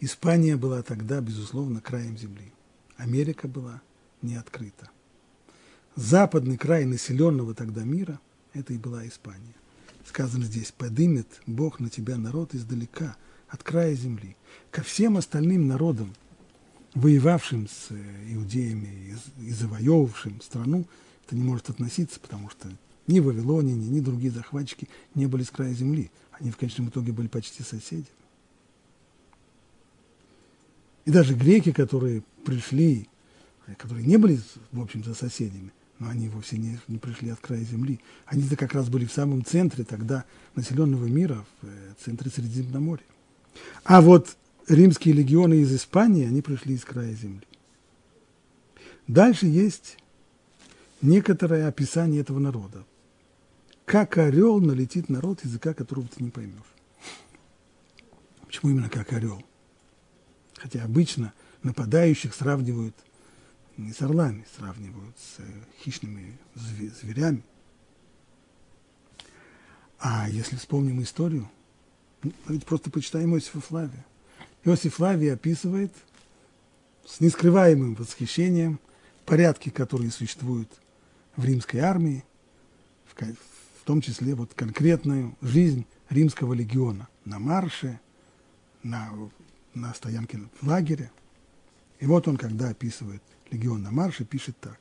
[0.00, 2.52] Испания была тогда, безусловно, краем земли.
[2.96, 3.82] Америка была
[4.20, 4.90] не открыта
[5.96, 8.20] западный край населенного тогда мира,
[8.52, 9.54] это и была Испания.
[10.04, 13.16] Сказано здесь, подымет Бог на тебя народ издалека,
[13.48, 14.36] от края земли.
[14.70, 16.14] Ко всем остальным народам,
[16.94, 20.86] воевавшим с э, иудеями и, завоевавшим страну,
[21.26, 22.68] это не может относиться, потому что
[23.06, 26.10] ни вавилоняне, ни другие захватчики не были с края земли.
[26.32, 28.06] Они в конечном итоге были почти соседями.
[31.04, 33.08] И даже греки, которые пришли
[33.78, 34.40] которые не были,
[34.72, 38.00] в общем-то, соседями, но они вовсе не, не пришли от края земли.
[38.26, 43.06] Они-то как раз были в самом центре тогда населенного мира, в э, центре Средиземноморья.
[43.84, 44.36] А вот
[44.68, 47.46] римские легионы из Испании, они пришли из края земли.
[49.06, 49.98] Дальше есть
[51.02, 52.84] некоторое описание этого народа.
[53.84, 56.62] Как орел налетит народ, языка которого ты не поймешь.
[58.46, 59.42] Почему именно как орел?
[60.56, 61.32] Хотя обычно
[61.62, 62.94] нападающих сравнивают
[63.76, 65.44] не с орлами, сравнивают с э,
[65.82, 67.42] хищными зверями.
[69.98, 71.50] А если вспомним историю,
[72.22, 74.04] ну, давайте просто почитаем Иосифа Флавия.
[74.64, 75.92] Иосиф Флавий описывает
[77.06, 78.78] с нескрываемым восхищением
[79.24, 80.68] порядки, которые существуют
[81.36, 82.24] в римской армии,
[83.06, 88.00] в, том числе вот конкретную жизнь римского легиона на марше,
[88.82, 89.10] на,
[89.74, 91.10] на стоянке в лагере.
[91.98, 94.78] И вот он, когда описывает легион на марше, пишет так,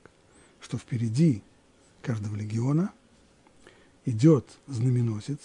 [0.60, 1.44] что впереди
[2.02, 2.92] каждого легиона
[4.06, 5.40] идет знаменосец,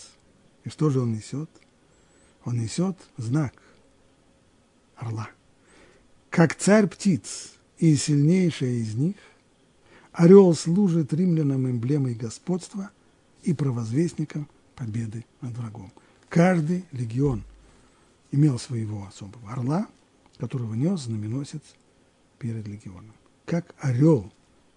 [0.64, 1.50] и что же он несет?
[2.44, 3.54] Он несет знак
[4.96, 5.28] орла.
[6.30, 9.16] Как царь птиц и сильнейшая из них,
[10.16, 12.90] орел служит римлянам эмблемой господства
[13.42, 15.92] и провозвестником победы над врагом.
[16.28, 17.44] Каждый легион
[18.32, 19.86] имел своего особого орла,
[20.38, 21.62] которого нес знаменосец
[22.38, 23.12] перед легионом.
[23.44, 24.32] Как орел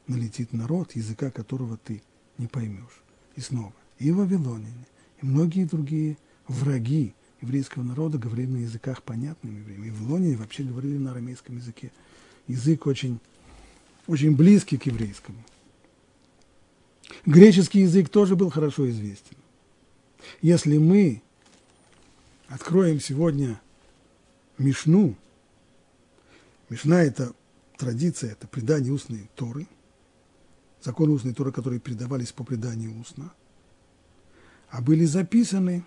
[0.07, 2.03] налетит народ, языка которого ты
[2.37, 3.01] не поймешь.
[3.35, 4.85] И снова, и вавилоняне,
[5.21, 6.17] и многие другие
[6.47, 9.85] враги еврейского народа говорили на языках понятным евреям.
[9.85, 11.91] И вавилоняне вообще говорили на арамейском языке.
[12.47, 13.19] Язык очень,
[14.09, 15.37] очень близкий к еврейскому.
[17.27, 19.37] Греческий язык тоже был хорошо известен.
[20.41, 21.21] Если мы
[22.47, 23.61] откроем сегодня
[24.57, 25.15] Мишну,
[26.69, 27.33] Мишна– это
[27.77, 29.67] традиция, это предание устной Торы,
[30.81, 33.31] законы устной Торы, которые передавались по преданию устно,
[34.69, 35.83] а были записаны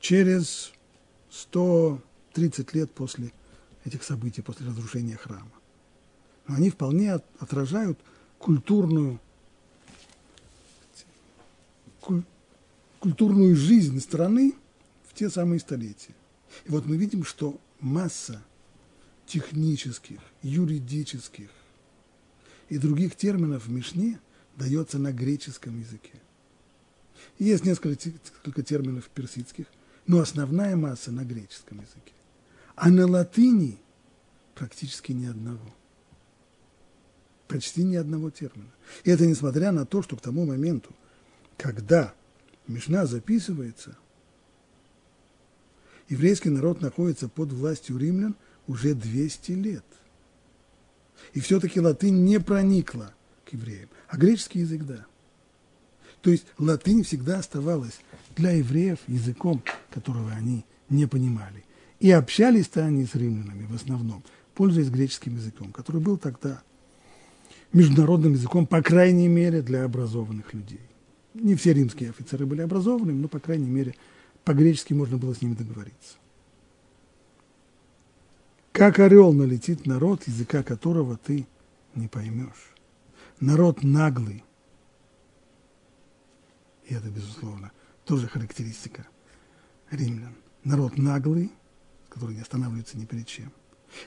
[0.00, 0.72] через
[1.30, 3.30] 130 лет после
[3.84, 5.55] этих событий, после разрушения храма.
[6.46, 7.98] Но они вполне отражают
[8.38, 9.20] культурную
[13.00, 14.54] культурную жизнь страны
[15.08, 16.14] в те самые столетия.
[16.64, 18.42] И вот мы видим, что масса
[19.26, 21.50] технических, юридических
[22.68, 24.18] и других терминов в Мишне
[24.56, 26.14] дается на греческом языке.
[27.38, 29.66] Есть несколько, несколько терминов персидских,
[30.06, 32.12] но основная масса на греческом языке.
[32.74, 33.78] А на латыни
[34.54, 35.74] практически ни одного.
[37.48, 38.70] Почти ни одного термина.
[39.04, 40.90] И это несмотря на то, что к тому моменту,
[41.56, 42.12] когда
[42.66, 43.96] Мишна записывается,
[46.08, 48.34] еврейский народ находится под властью римлян
[48.66, 49.84] уже 200 лет.
[51.32, 55.06] И все-таки латынь не проникла к евреям, а греческий язык– да.
[56.22, 58.00] То есть латынь всегда оставалась
[58.34, 61.64] для евреев языком, которого они не понимали.
[62.00, 64.24] И общались-то они с римлянами в основном,
[64.54, 66.62] пользуясь греческим языком, который был тогда
[67.76, 70.80] международным языком, по крайней мере, для образованных людей
[71.40, 73.94] не все римские офицеры были образованными, но, по крайней мере,
[74.44, 76.16] по-гречески можно было с ними договориться.
[78.72, 81.46] Как орел налетит народ, языка которого ты
[81.94, 82.74] не поймешь.
[83.40, 84.44] Народ наглый.
[86.84, 87.72] И это, безусловно,
[88.04, 89.06] тоже характеристика
[89.90, 90.34] римлян.
[90.62, 91.52] Народ наглый,
[92.08, 93.52] который не останавливается ни перед чем,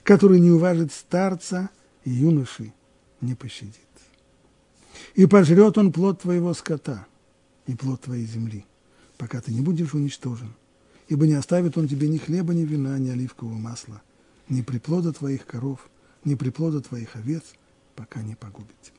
[0.04, 1.70] который не уважит старца
[2.04, 2.74] и юноши
[3.22, 3.76] не пощадит.
[5.16, 7.06] И пожрет он плод твоего скота–
[7.70, 8.66] и плод твоей земли,
[9.18, 10.56] пока ты не будешь уничтожен.
[11.08, 14.02] Ибо не оставит он тебе ни хлеба, ни вина, ни оливкового масла,
[14.48, 15.88] ни приплода твоих коров,
[16.26, 17.44] ни приплода твоих овец,
[17.96, 18.96] пока не погубит тебя.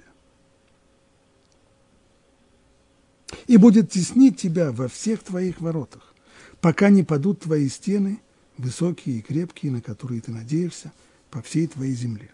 [3.49, 6.15] И будет теснить тебя во всех твоих воротах,
[6.61, 8.21] пока не падут твои стены,
[8.57, 10.93] высокие и крепкие, на которые ты надеешься,
[11.31, 12.31] по всей твоей земле.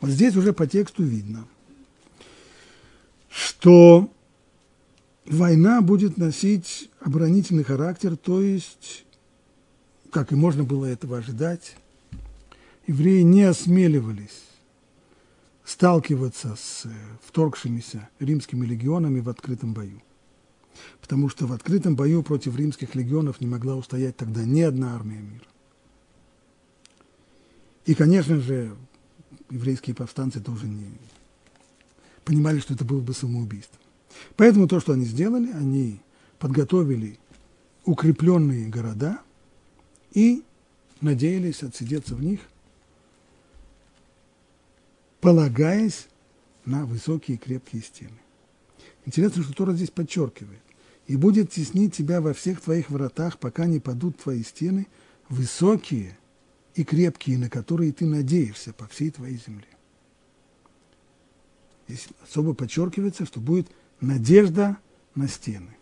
[0.00, 1.46] Вот здесь уже по тексту видно,
[3.28, 4.10] что
[5.26, 9.04] война будет носить оборонительный характер, то есть,
[10.10, 11.76] как и можно было этого ожидать,
[12.86, 14.42] евреи не осмеливались
[15.64, 16.90] сталкиваться с э,
[17.24, 20.00] вторгшимися римскими легионами в открытом бою.
[21.00, 25.18] Потому что в открытом бою против римских легионов не могла устоять тогда ни одна армия
[25.18, 25.46] мира.
[27.84, 28.76] И, конечно же,
[29.50, 30.90] еврейские повстанцы тоже не
[32.24, 33.78] понимали, что это было бы самоубийство.
[34.36, 36.00] Поэтому то, что они сделали, они
[36.38, 37.18] подготовили
[37.84, 39.20] укрепленные города
[40.12, 40.42] и
[41.00, 42.40] надеялись отсидеться в них
[45.26, 46.06] полагаясь
[46.64, 48.20] на высокие крепкие стены.
[49.06, 50.60] Интересно, что Тора здесь подчеркивает.
[51.08, 54.86] «И будет теснить тебя во всех твоих вратах, пока не падут твои стены,
[55.28, 56.16] высокие
[56.76, 59.66] и крепкие, на которые ты надеешься по всей твоей земле».
[61.88, 63.68] Здесь особо подчеркивается, что будет
[64.00, 64.76] надежда
[65.14, 65.76] на стены.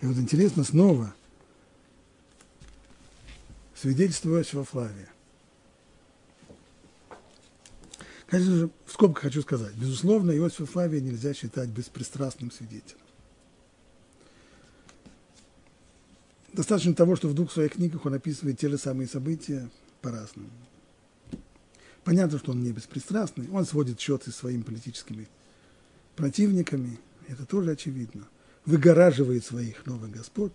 [0.00, 1.14] И вот интересно снова
[3.74, 5.08] свидетельство Иосифа Флавия.
[8.26, 12.98] Конечно же, в скобках хочу сказать, безусловно, Иосифа Флавия нельзя считать беспристрастным свидетелем.
[16.52, 19.68] Достаточно того, что в двух своих книгах он описывает те же самые события
[20.02, 20.50] по-разному.
[22.04, 25.28] Понятно, что он не беспристрастный, он сводит счеты со своими политическими
[26.16, 26.98] противниками,
[27.28, 28.28] это тоже очевидно,
[28.66, 30.52] выгораживает своих новых господ.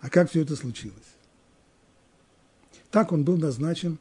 [0.00, 0.96] А как все это случилось?
[2.90, 3.98] Так он был назначен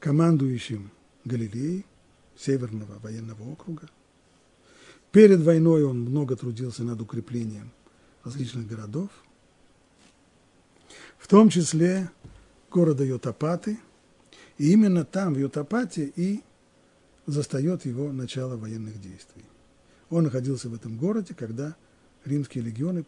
[0.00, 0.90] командующим
[1.24, 1.86] Галилеей,
[2.36, 3.88] Северного военного округа.
[5.12, 7.70] Перед войной он много трудился над укреплением
[8.24, 9.10] различных городов,
[11.18, 12.10] в том числе
[12.74, 13.78] города Йотапаты.
[14.58, 16.42] И именно там, в Йотапате, и
[17.26, 19.44] застает его начало военных действий.
[20.10, 21.76] Он находился в этом городе, когда
[22.24, 23.04] римские легионы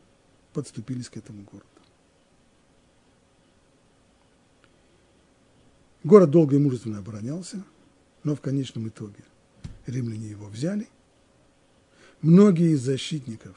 [0.53, 1.67] подступились к этому городу.
[6.05, 7.65] Город долго и мужественно оборонялся,
[8.23, 9.25] но в конечном итоге
[9.87, 10.89] римляне его взяли.
[12.23, 13.57] Многие из защитников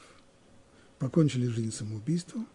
[0.98, 2.48] покончили жизнь самоубийством,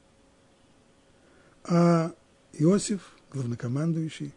[1.64, 2.14] а
[2.54, 4.34] Иосиф, главнокомандующий,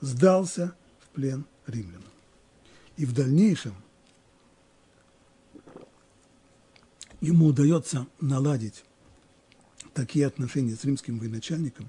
[0.00, 2.02] сдался в плен римлянам.
[2.96, 3.74] И в дальнейшем
[7.20, 8.84] ему удается наладить
[9.94, 11.88] такие отношения с римским военачальником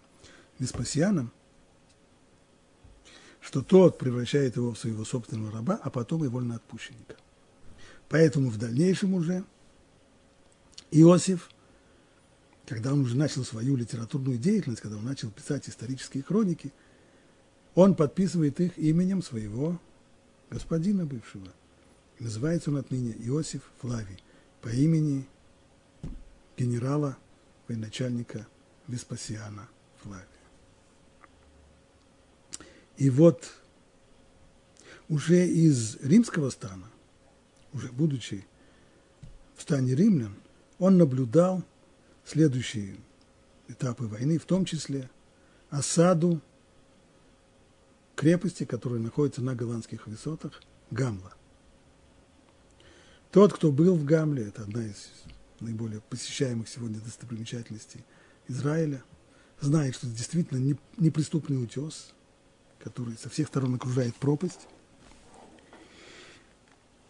[0.59, 1.31] Веспасианом,
[3.41, 7.15] что тот превращает его в своего собственного раба, а потом и вольноотпущенника.
[8.07, 9.43] Поэтому в дальнейшем уже
[10.91, 11.49] Иосиф,
[12.67, 16.73] когда он уже начал свою литературную деятельность, когда он начал писать исторические хроники,
[17.75, 19.79] он подписывает их именем своего
[20.49, 21.47] господина бывшего.
[22.19, 24.23] Называется он отныне Иосиф Флавий
[24.61, 25.27] по имени
[26.57, 27.17] генерала,
[27.67, 28.47] военачальника
[28.87, 29.67] Веспасиана
[30.01, 30.25] Флавия.
[32.97, 33.51] И вот
[35.09, 36.89] уже из римского стана,
[37.73, 38.45] уже будучи
[39.55, 40.35] в стане римлян,
[40.79, 41.63] он наблюдал
[42.25, 42.97] следующие
[43.67, 45.09] этапы войны, в том числе
[45.69, 46.41] осаду
[48.15, 50.61] крепости, которая находится на голландских высотах,
[50.91, 51.33] Гамла.
[53.31, 55.11] Тот, кто был в Гамле, это одна из
[55.59, 58.03] наиболее посещаемых сегодня достопримечательностей
[58.47, 59.03] Израиля,
[59.59, 62.13] знает, что это действительно неприступный утес,
[62.79, 64.67] который со всех сторон окружает пропасть.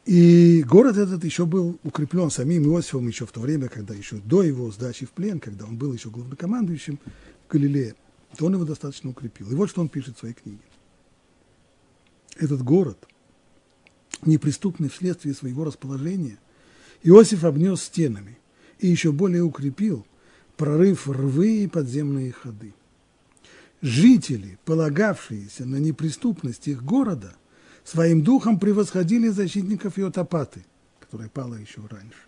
[0.06, 4.43] И город этот еще был укреплен самим Иосифом еще в то время, когда еще до
[4.43, 6.99] его сдачи в плен, когда он был еще главнокомандующим
[7.47, 7.95] в Галилее,
[8.38, 9.51] то он его достаточно укрепил.
[9.51, 10.60] И вот что он пишет в своей книге.
[12.38, 13.08] Этот город,
[14.24, 16.38] неприступный вследствие своего расположения,
[17.01, 18.38] Иосиф обнес стенами
[18.80, 20.06] и еще более укрепил,
[20.56, 22.74] прорыв рвы и подземные ходы
[23.86, 27.36] жители, полагавшиеся на неприступность их города,
[27.86, 30.65] своим духом превосходили защитников Йотапаты,
[30.99, 32.19] которая пала еще раньше,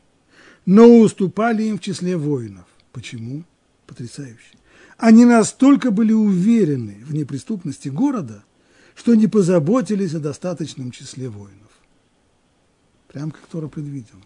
[0.65, 2.65] но уступали им в числе воинов.
[2.93, 3.43] Почему?
[3.85, 4.57] Потрясающе.
[4.97, 8.43] Они настолько были уверены в неприступности города,
[8.95, 11.71] что не позаботились о достаточном числе воинов.
[13.09, 14.23] Прям как Тора предвидела.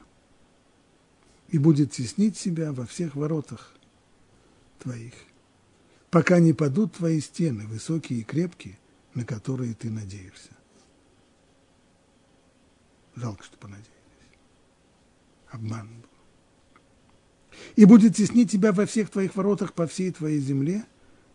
[1.49, 3.73] И будет теснить себя во всех воротах
[4.79, 5.13] твоих
[6.11, 8.77] пока не падут твои стены, высокие и крепкие,
[9.15, 10.51] на которые ты надеешься.
[13.21, 13.91] Жалко, что понадеялись.
[15.51, 16.09] Обман был.
[17.75, 20.85] И будет теснить тебя во всех твоих воротах по всей твоей земле,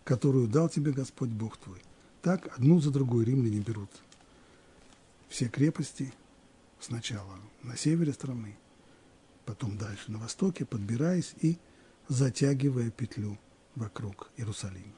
[0.03, 1.81] которую дал тебе Господь Бог твой.
[2.23, 3.91] Так одну за другой римляне берут
[5.29, 6.13] все крепости
[6.81, 8.57] сначала на севере страны,
[9.45, 11.57] потом дальше на востоке, подбираясь и
[12.09, 13.39] затягивая петлю
[13.77, 14.93] вокруг Иерусалима.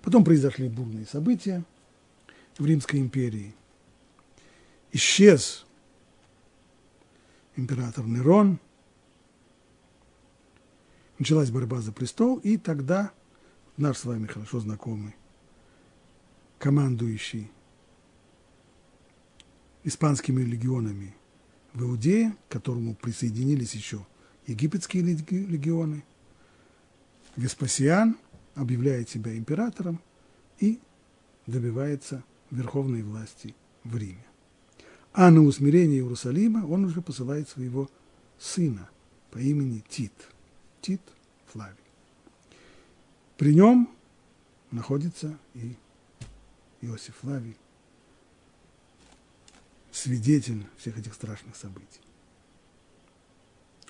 [0.00, 1.62] Потом произошли бурные события
[2.56, 3.54] в Римской империи.
[4.92, 5.66] Исчез
[7.56, 8.58] император Нерон,
[11.18, 13.12] началась борьба за престол, и тогда
[13.76, 15.14] наш с вами хорошо знакомый,
[16.58, 17.50] командующий
[19.84, 21.14] испанскими легионами
[21.72, 24.06] в Иудее, к которому присоединились еще
[24.46, 26.04] египетские легионы–
[27.36, 28.18] Веспасиан
[28.54, 30.00] объявляет себя императором
[30.58, 30.80] и
[31.46, 34.24] добивается верховной власти в Риме.
[35.12, 37.90] А на усмирение Иерусалима он уже посылает своего
[38.38, 38.88] сына
[39.30, 40.12] по имени Тит.
[40.80, 41.02] Тит
[41.46, 41.76] Флавий.
[43.36, 43.90] При нем
[44.70, 45.76] находится и
[46.80, 47.56] Иосиф Флавий,
[49.92, 52.00] свидетель всех этих страшных событий.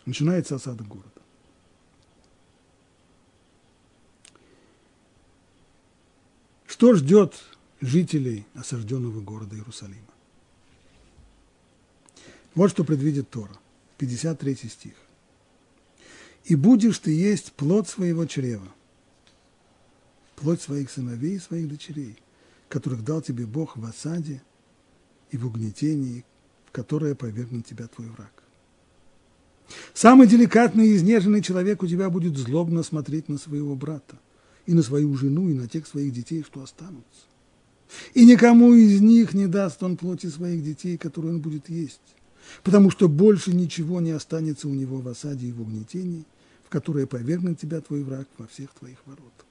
[0.05, 1.09] Начинается осада города.
[6.67, 7.41] Что ждет
[7.81, 10.12] жителей осажденного города Иерусалима?
[12.55, 13.59] Вот что предвидит Тора,
[13.99, 14.95] 53 стих.
[16.45, 18.69] «И будешь ты есть плод своего чрева,
[20.37, 22.17] плоть своих сыновей и своих дочерей,
[22.69, 24.43] которых дал тебе Бог в осаде
[25.31, 26.25] и в угнетении,
[26.67, 28.33] в которое повергнет тебя твой враг.
[29.95, 34.19] Самый деликатный и изнеженный человек у тебя будет злобно смотреть на своего брата,
[34.67, 37.27] и на свою жену, и на тех своих детей, что останутся.
[38.15, 42.01] И никому из них не даст он плоти своих детей, которые он будет есть,
[42.63, 46.25] потому что больше ничего не останется у него в осаде и в угнетении,
[46.65, 49.47] в которое повергнет тебя твой враг во всех твоих воротах.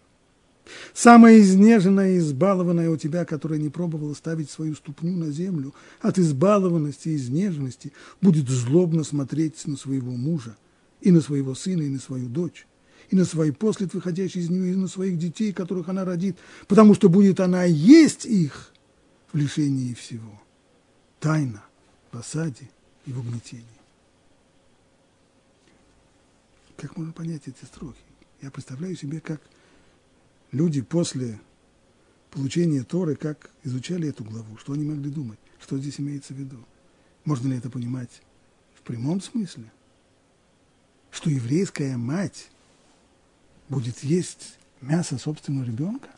[0.93, 6.19] Самая изнеженная и избалованная у тебя, которая не пробовала ставить свою ступню на землю, от
[6.19, 10.55] избалованности и изнеженности будет злобно смотреть на своего мужа,
[11.01, 12.67] и на своего сына, и на свою дочь,
[13.09, 16.37] и на свои послед, выходящие из нее, и на своих детей, которых она родит,
[16.67, 18.71] потому что будет она есть их
[19.33, 20.41] в лишении всего.
[21.19, 21.63] Тайна,
[22.11, 22.69] в осаде
[23.05, 23.65] и в угнетении.
[26.77, 27.99] Как можно понять эти строки?
[28.41, 29.41] Я представляю себе, как
[30.51, 31.39] люди после
[32.31, 36.57] получения Торы, как изучали эту главу, что они могли думать, что здесь имеется в виду.
[37.25, 38.21] Можно ли это понимать
[38.73, 39.71] в прямом смысле?
[41.11, 42.49] Что еврейская мать
[43.69, 46.09] будет есть мясо собственного ребенка?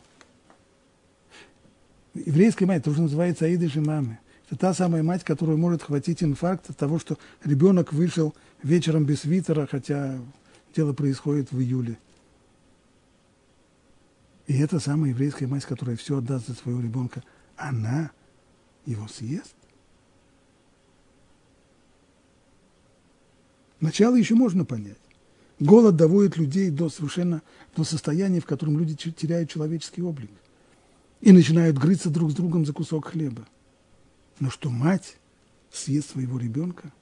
[2.14, 4.18] Еврейская мать тоже называется Аида мамы.
[4.46, 9.20] Это та самая мать, которую может хватить инфаркт от того, что ребенок вышел вечером без
[9.20, 10.18] свитера, хотя
[10.74, 11.98] дело происходит в июле.
[14.46, 17.22] И эта самая еврейская мать, которая все отдаст за своего ребенка,
[17.56, 18.10] она
[18.84, 19.54] его съест?
[23.80, 24.98] Начало еще можно понять.
[25.60, 27.42] Голод доводит людей до совершенно
[27.76, 30.30] до состояния, в котором люди теряют человеческий облик
[31.20, 33.46] и начинают грызться друг с другом за кусок хлеба.
[34.40, 35.16] Но что мать
[35.70, 36.92] съест своего ребенка?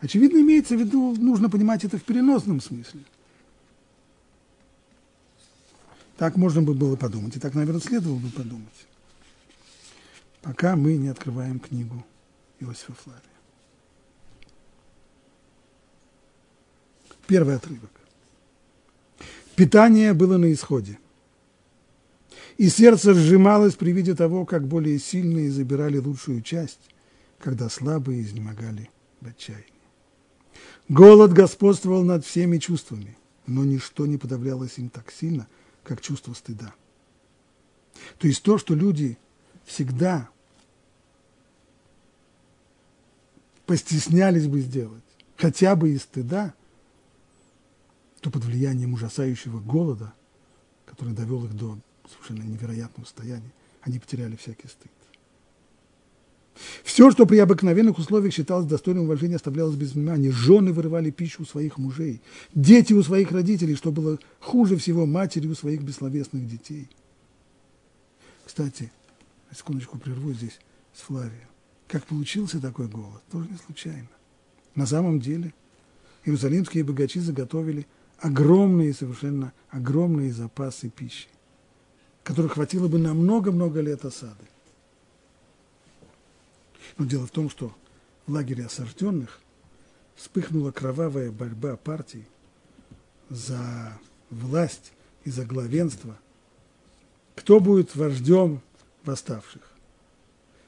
[0.00, 3.02] Очевидно, имеется в виду, нужно понимать это в переносном смысле.
[6.16, 8.86] Так можно бы было подумать, и так, наверное, следовало бы подумать,
[10.40, 12.04] пока мы не открываем книгу
[12.60, 13.22] Иосифа Флавия.
[17.26, 17.90] Первый отрывок.
[19.56, 20.98] Питание было на исходе.
[22.58, 26.90] И сердце сжималось при виде того, как более сильные забирали лучшую часть,
[27.38, 28.90] когда слабые изнемогали
[29.20, 29.66] в отчаянии.
[30.88, 35.48] Голод господствовал над всеми чувствами, но ничто не подавлялось им так сильно–
[35.82, 36.74] как чувство стыда.
[38.18, 39.18] То есть то, что люди
[39.64, 40.28] всегда
[43.66, 45.02] постеснялись бы сделать,
[45.36, 46.54] хотя бы из стыда,
[48.20, 50.14] то под влиянием ужасающего голода,
[50.84, 51.78] который довел их до
[52.12, 53.52] совершенно невероятного состояния,
[53.82, 54.90] они потеряли всякий стыд.
[56.84, 60.30] Все, что при обыкновенных условиях считалось достойным уважения, оставлялось без внимания.
[60.30, 62.20] Жены вырывали пищу у своих мужей,
[62.54, 66.88] дети у своих родителей, что было хуже всего матери у своих бессловесных детей.
[68.44, 68.92] Кстати,
[69.56, 70.60] секундочку прерву здесь
[70.94, 71.48] с Флавием.
[71.88, 73.22] Как получился такой голод?
[73.30, 74.08] Тоже не случайно.
[74.74, 75.54] На самом деле
[76.24, 77.86] иерусалимские богачи заготовили
[78.18, 81.28] огромные, совершенно огромные запасы пищи,
[82.22, 84.44] которых хватило бы на много-много лет осады.
[86.98, 87.74] Но дело в том, что
[88.26, 89.40] в лагере осажденных
[90.14, 92.26] вспыхнула кровавая борьба партий
[93.28, 93.98] за
[94.30, 94.92] власть
[95.24, 96.18] и за главенство.
[97.34, 98.60] Кто будет вождем
[99.04, 99.62] восставших?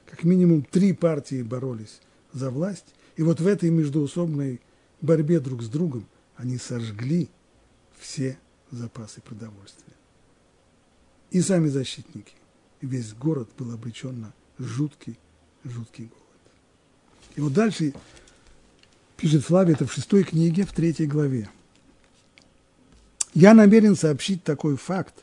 [0.07, 2.01] Как минимум три партии боролись
[2.33, 4.61] за власть, и вот в этой междуусобной
[5.01, 7.29] борьбе друг с другом они сожгли
[7.97, 8.37] все
[8.71, 9.94] запасы продовольствия.
[11.35, 12.31] И сами защитники,
[12.79, 15.19] весь город был обречен на жуткий
[15.65, 16.23] жуткий голод.
[17.35, 17.93] И вот дальше
[19.17, 21.49] пишет Флавий, это в шестой книге, в третьей главе.
[23.33, 25.13] Я намерен сообщить такой факт,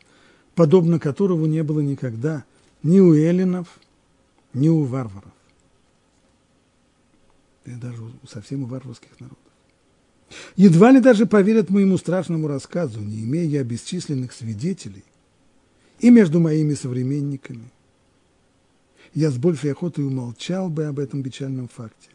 [0.54, 2.44] подобно которому не было никогда
[2.82, 3.80] ни у эллинов,
[4.52, 5.32] ни у варваров.
[7.64, 9.38] И даже у совсем у варварских народов.
[10.56, 15.04] Едва ли даже поверят моему страшному рассказу, не имея я бесчисленных свидетелей,
[16.02, 17.70] и между моими современниками–
[19.14, 22.08] я с большей охотой умолчал бы об этом печальном факте,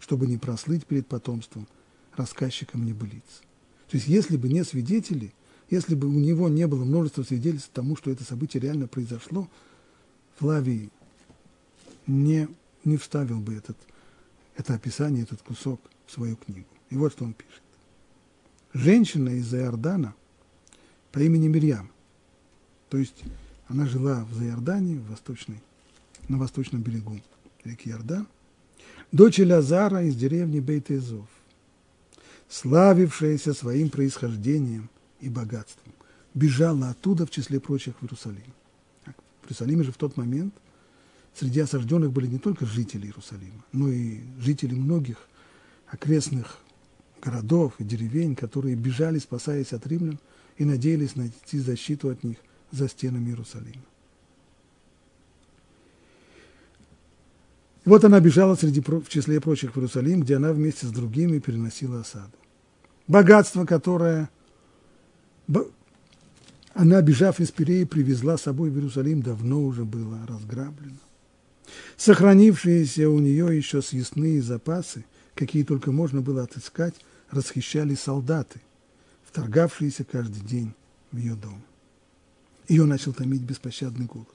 [0.00, 1.68] чтобы не прослыть перед потомством
[2.16, 3.42] рассказчиком небылиц.
[3.88, 5.32] То есть, если бы не свидетели,
[5.70, 9.48] если бы у него не было множества свидетельств тому, что это событие реально произошло,
[10.38, 10.90] Флавий
[12.06, 12.48] не,
[12.84, 13.76] не вставил бы этот,
[14.56, 16.66] это описание, этот кусок в свою книгу.
[16.88, 17.62] И вот что он пишет.
[18.72, 20.14] Женщина из Иордана
[21.12, 21.89] по имени Мирьям,
[22.90, 23.22] то есть
[23.68, 25.62] она жила в Заиордании, в восточной,
[26.28, 27.18] на восточном берегу
[27.64, 28.26] реки Иордан,
[29.12, 31.28] дочь Лазара из деревни Бейт-Изов,
[32.48, 35.92] славившаяся своим происхождением и богатством,
[36.34, 38.52] бежала оттуда, в числе прочих, в Иерусалим.
[39.04, 40.52] В Иерусалиме же в тот момент
[41.34, 45.28] среди осажденных были не только жители Иерусалима, но и жители многих
[45.86, 46.58] окрестных
[47.22, 50.18] городов и деревень, которые бежали, спасаясь от римлян,
[50.56, 52.36] и надеялись найти защиту от них
[52.70, 53.82] за стенами Иерусалима.
[57.84, 62.00] Вот она бежала среди, в числе прочих в Иерусалим, где она вместе с другими переносила
[62.00, 62.32] осаду.
[63.08, 64.30] Богатство, которое
[66.74, 70.98] она, бежав из Пиреи, привезла с собой в Иерусалим, давно уже было разграблено.
[71.96, 75.04] Сохранившиеся у нее еще съестные запасы,
[75.34, 76.94] какие только можно было отыскать,
[77.30, 78.60] расхищали солдаты,
[79.24, 80.74] вторгавшиеся каждый день
[81.12, 81.62] в ее дом.
[82.70, 84.28] Ее начал томить беспощадный голод,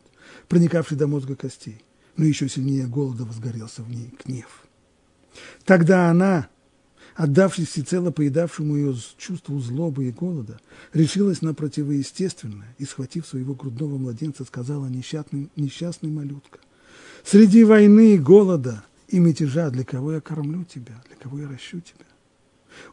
[0.50, 1.82] проникавший до мозга костей,
[2.18, 4.66] но еще сильнее голода возгорелся в ней гнев.
[5.64, 6.50] Тогда она,
[7.16, 10.60] отдавшись всецело поедавшему ее чувству злобы и голода,
[10.92, 16.60] решилась на противоестественное и, схватив своего грудного младенца, сказала несчастный, несчастный малютка,
[17.24, 22.06] «Среди войны, голода и мятежа для кого я кормлю тебя, для кого я ращу тебя?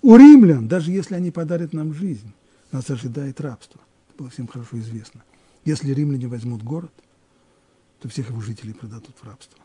[0.03, 2.33] У римлян, даже если они подарят нам жизнь,
[2.71, 3.81] нас ожидает рабство.
[4.09, 5.25] Это было всем хорошо известно.
[5.65, 6.93] Если римляне возьмут город,
[8.01, 9.59] то всех его жителей продадут в рабство.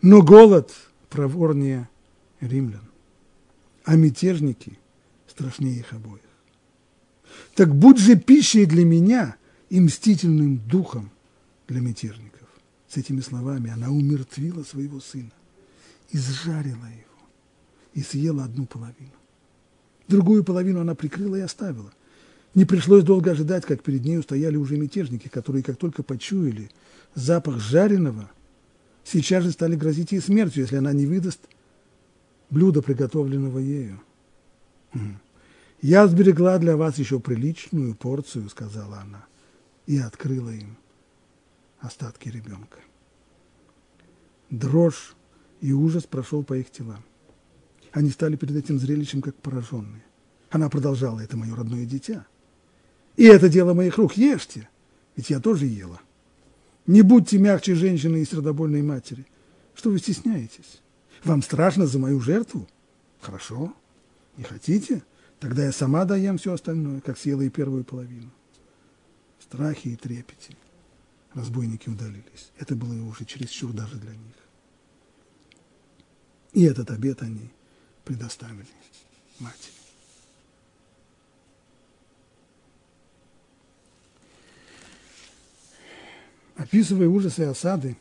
[0.00, 0.74] Но голод
[1.10, 1.88] проворнее
[2.40, 2.84] римлян,
[3.84, 4.78] а мятежники
[5.28, 6.20] страшнее их обоих.
[7.54, 9.36] Так будь же пищей для меня
[9.70, 11.10] и мстительным духом
[11.68, 12.48] для мятежников.
[12.88, 15.32] С этими словами она умертвила своего сына,
[16.10, 17.28] изжарила его
[17.94, 19.12] и съела одну половину.
[20.08, 21.92] Другую половину она прикрыла и оставила.
[22.54, 26.70] Не пришлось долго ожидать, как перед ней стояли уже мятежники, которые, как только почуяли
[27.14, 28.30] запах жареного,
[29.04, 31.40] сейчас же стали грозить ей смертью, если она не выдаст
[32.50, 34.02] блюдо, приготовленного ею.
[35.80, 39.24] «Я сберегла для вас еще приличную порцию»,— сказала она,
[39.86, 40.76] и открыла им
[41.80, 42.78] остатки ребенка.
[44.50, 45.14] Дрожь
[45.60, 47.02] и ужас прошел по их телам.
[47.92, 50.04] Они стали перед этим зрелищем как пораженные.
[50.50, 52.26] Она продолжала, это мое родное дитя.
[53.16, 54.68] И это дело моих рук, ешьте,
[55.16, 56.00] ведь я тоже ела.
[56.86, 59.26] Не будьте мягче женщины и сердобольной матери.
[59.74, 60.80] Что вы стесняетесь?
[61.24, 62.66] Вам страшно за мою жертву?
[63.20, 63.72] Хорошо.
[64.36, 65.02] Не хотите?
[65.38, 68.30] Тогда я сама доем все остальное, как съела и первую половину.
[69.38, 70.56] В страхе и трепете
[71.34, 72.50] разбойники удалились.
[72.58, 74.34] Это было уже чересчур даже для них.
[76.52, 77.50] И этот обед они
[78.04, 78.66] предоставили
[79.38, 79.81] матери.
[86.62, 87.96] Описывая ужасы осады,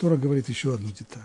[0.00, 1.22] Тора говорит еще одну деталь.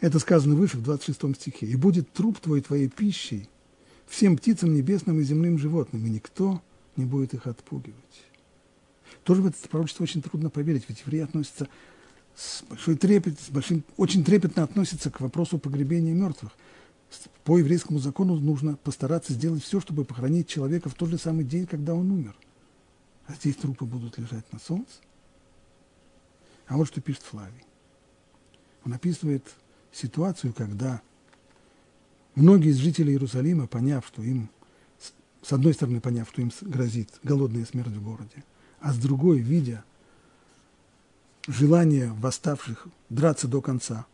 [0.00, 1.66] Это сказано выше, в 26 стихе.
[1.66, 3.48] «И будет труп твой твоей пищей
[4.08, 6.60] всем птицам небесным и земным животным, и никто
[6.96, 7.96] не будет их отпугивать».
[9.24, 11.66] Тоже в это пророчество очень трудно поверить, ведь евреи относятся
[12.36, 16.52] с большой трепет, с большим, очень трепетно относятся к вопросу погребения мертвых.
[17.44, 21.66] По еврейскому закону нужно постараться сделать все, чтобы похоронить человека в тот же самый день,
[21.66, 22.36] когда он умер.
[23.30, 24.94] А здесь трупы будут лежать на солнце.
[26.66, 27.64] А вот что пишет Флавий.
[28.84, 29.44] Он описывает
[29.92, 31.00] ситуацию, когда
[32.34, 34.50] многие из жителей Иерусалима, поняв, что им,
[35.42, 38.44] с одной стороны, поняв, что им грозит голодная смерть в городе,
[38.80, 39.84] а с другой, видя
[41.46, 44.06] желание восставших драться до конца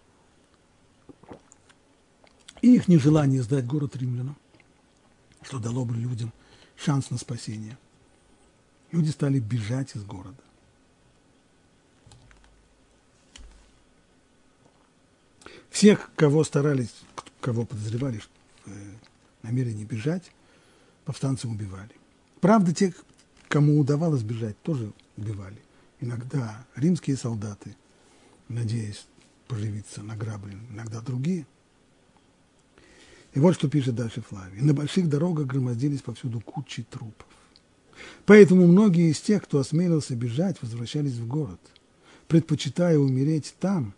[2.61, 4.37] и их нежелание сдать город римлянам,
[5.43, 6.33] что дало бы людям
[6.77, 7.79] шанс на спасение.
[8.93, 10.37] Люди стали бежать из города.
[15.71, 16.95] Всех, кого старались,
[17.41, 18.29] кого подозревали в
[18.67, 20.33] э, бежать,
[21.05, 21.91] повстанцы убивали.
[22.41, 22.95] Правда, тех,
[23.49, 25.61] кому удавалось бежать, тоже убивали
[26.01, 27.77] иногда римские солдаты,
[28.49, 29.07] надеясь
[29.49, 31.47] поживиться награбленным, иногда другие.
[33.35, 34.63] И вот что пишет дальше Флавий.
[34.63, 37.27] На больших дорогах громоздились повсюду кучи трупов.
[38.25, 41.61] Поэтому многие из тех, кто осмелился бежать, возвращались в город,
[42.29, 43.95] предпочитая умереть там,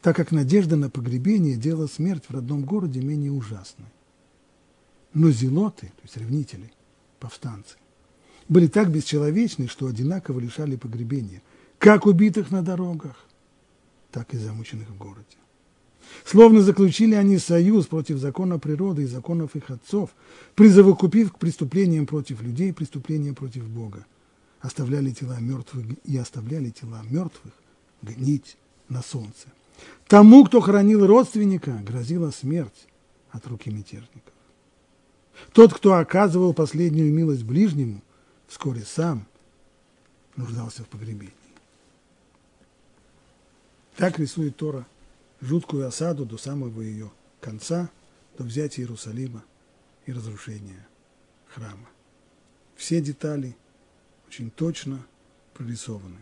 [0.00, 3.88] так как надежда на погребение делала смерть в родном городе менее ужасной.
[5.12, 6.72] Но зелоты, то есть ревнители,
[7.20, 7.76] повстанцы,
[8.48, 11.42] были так бесчеловечны, что одинаково лишали погребения,
[11.78, 13.26] как убитых на дорогах,
[14.10, 15.36] так и замученных в городе.
[16.24, 20.10] Словно заключили они союз против закона природы и законов их отцов,
[20.54, 24.06] призовокупив к преступлениям против людей преступления против Бога.
[24.60, 27.52] Оставляли тела мертвых и оставляли тела мертвых
[28.02, 28.56] гнить
[28.88, 29.48] на солнце.
[30.06, 32.86] Тому, кто хранил родственника, грозила смерть
[33.30, 34.32] от руки мятежников.
[35.52, 38.00] Тот, кто оказывал последнюю милость ближнему,
[38.46, 39.26] вскоре сам
[40.36, 41.32] нуждался в погребении.
[43.96, 44.86] Так рисует Тора
[45.44, 47.90] жуткую осаду до самого ее конца,
[48.38, 49.44] до взятия Иерусалима
[50.06, 50.86] и разрушения
[51.46, 51.88] храма.
[52.76, 53.56] Все детали
[54.26, 55.06] очень точно
[55.52, 56.20] прорисованы.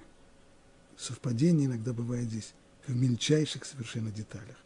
[0.96, 2.52] Совпадение иногда бывает здесь
[2.86, 4.56] в мельчайших совершенно деталях.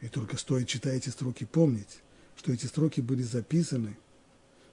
[0.00, 2.00] И только стоит читать эти строки помнить,
[2.36, 3.96] что эти строки были записаны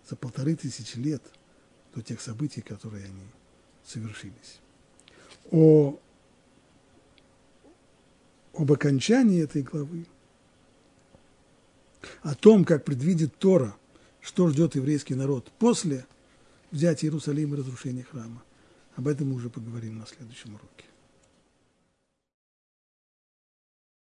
[0.09, 1.21] за полторы тысячи лет
[1.93, 3.27] до тех событий, которые они
[3.85, 4.59] совершились.
[5.51, 5.99] О
[8.59, 10.05] об окончании этой главы,
[12.21, 13.73] о том, как предвидит Тора,
[14.19, 16.05] что ждет еврейский народ после
[16.69, 18.43] взятия Иерусалима и разрушения храма.
[18.97, 20.88] Об этом мы уже поговорим на следующем уроке.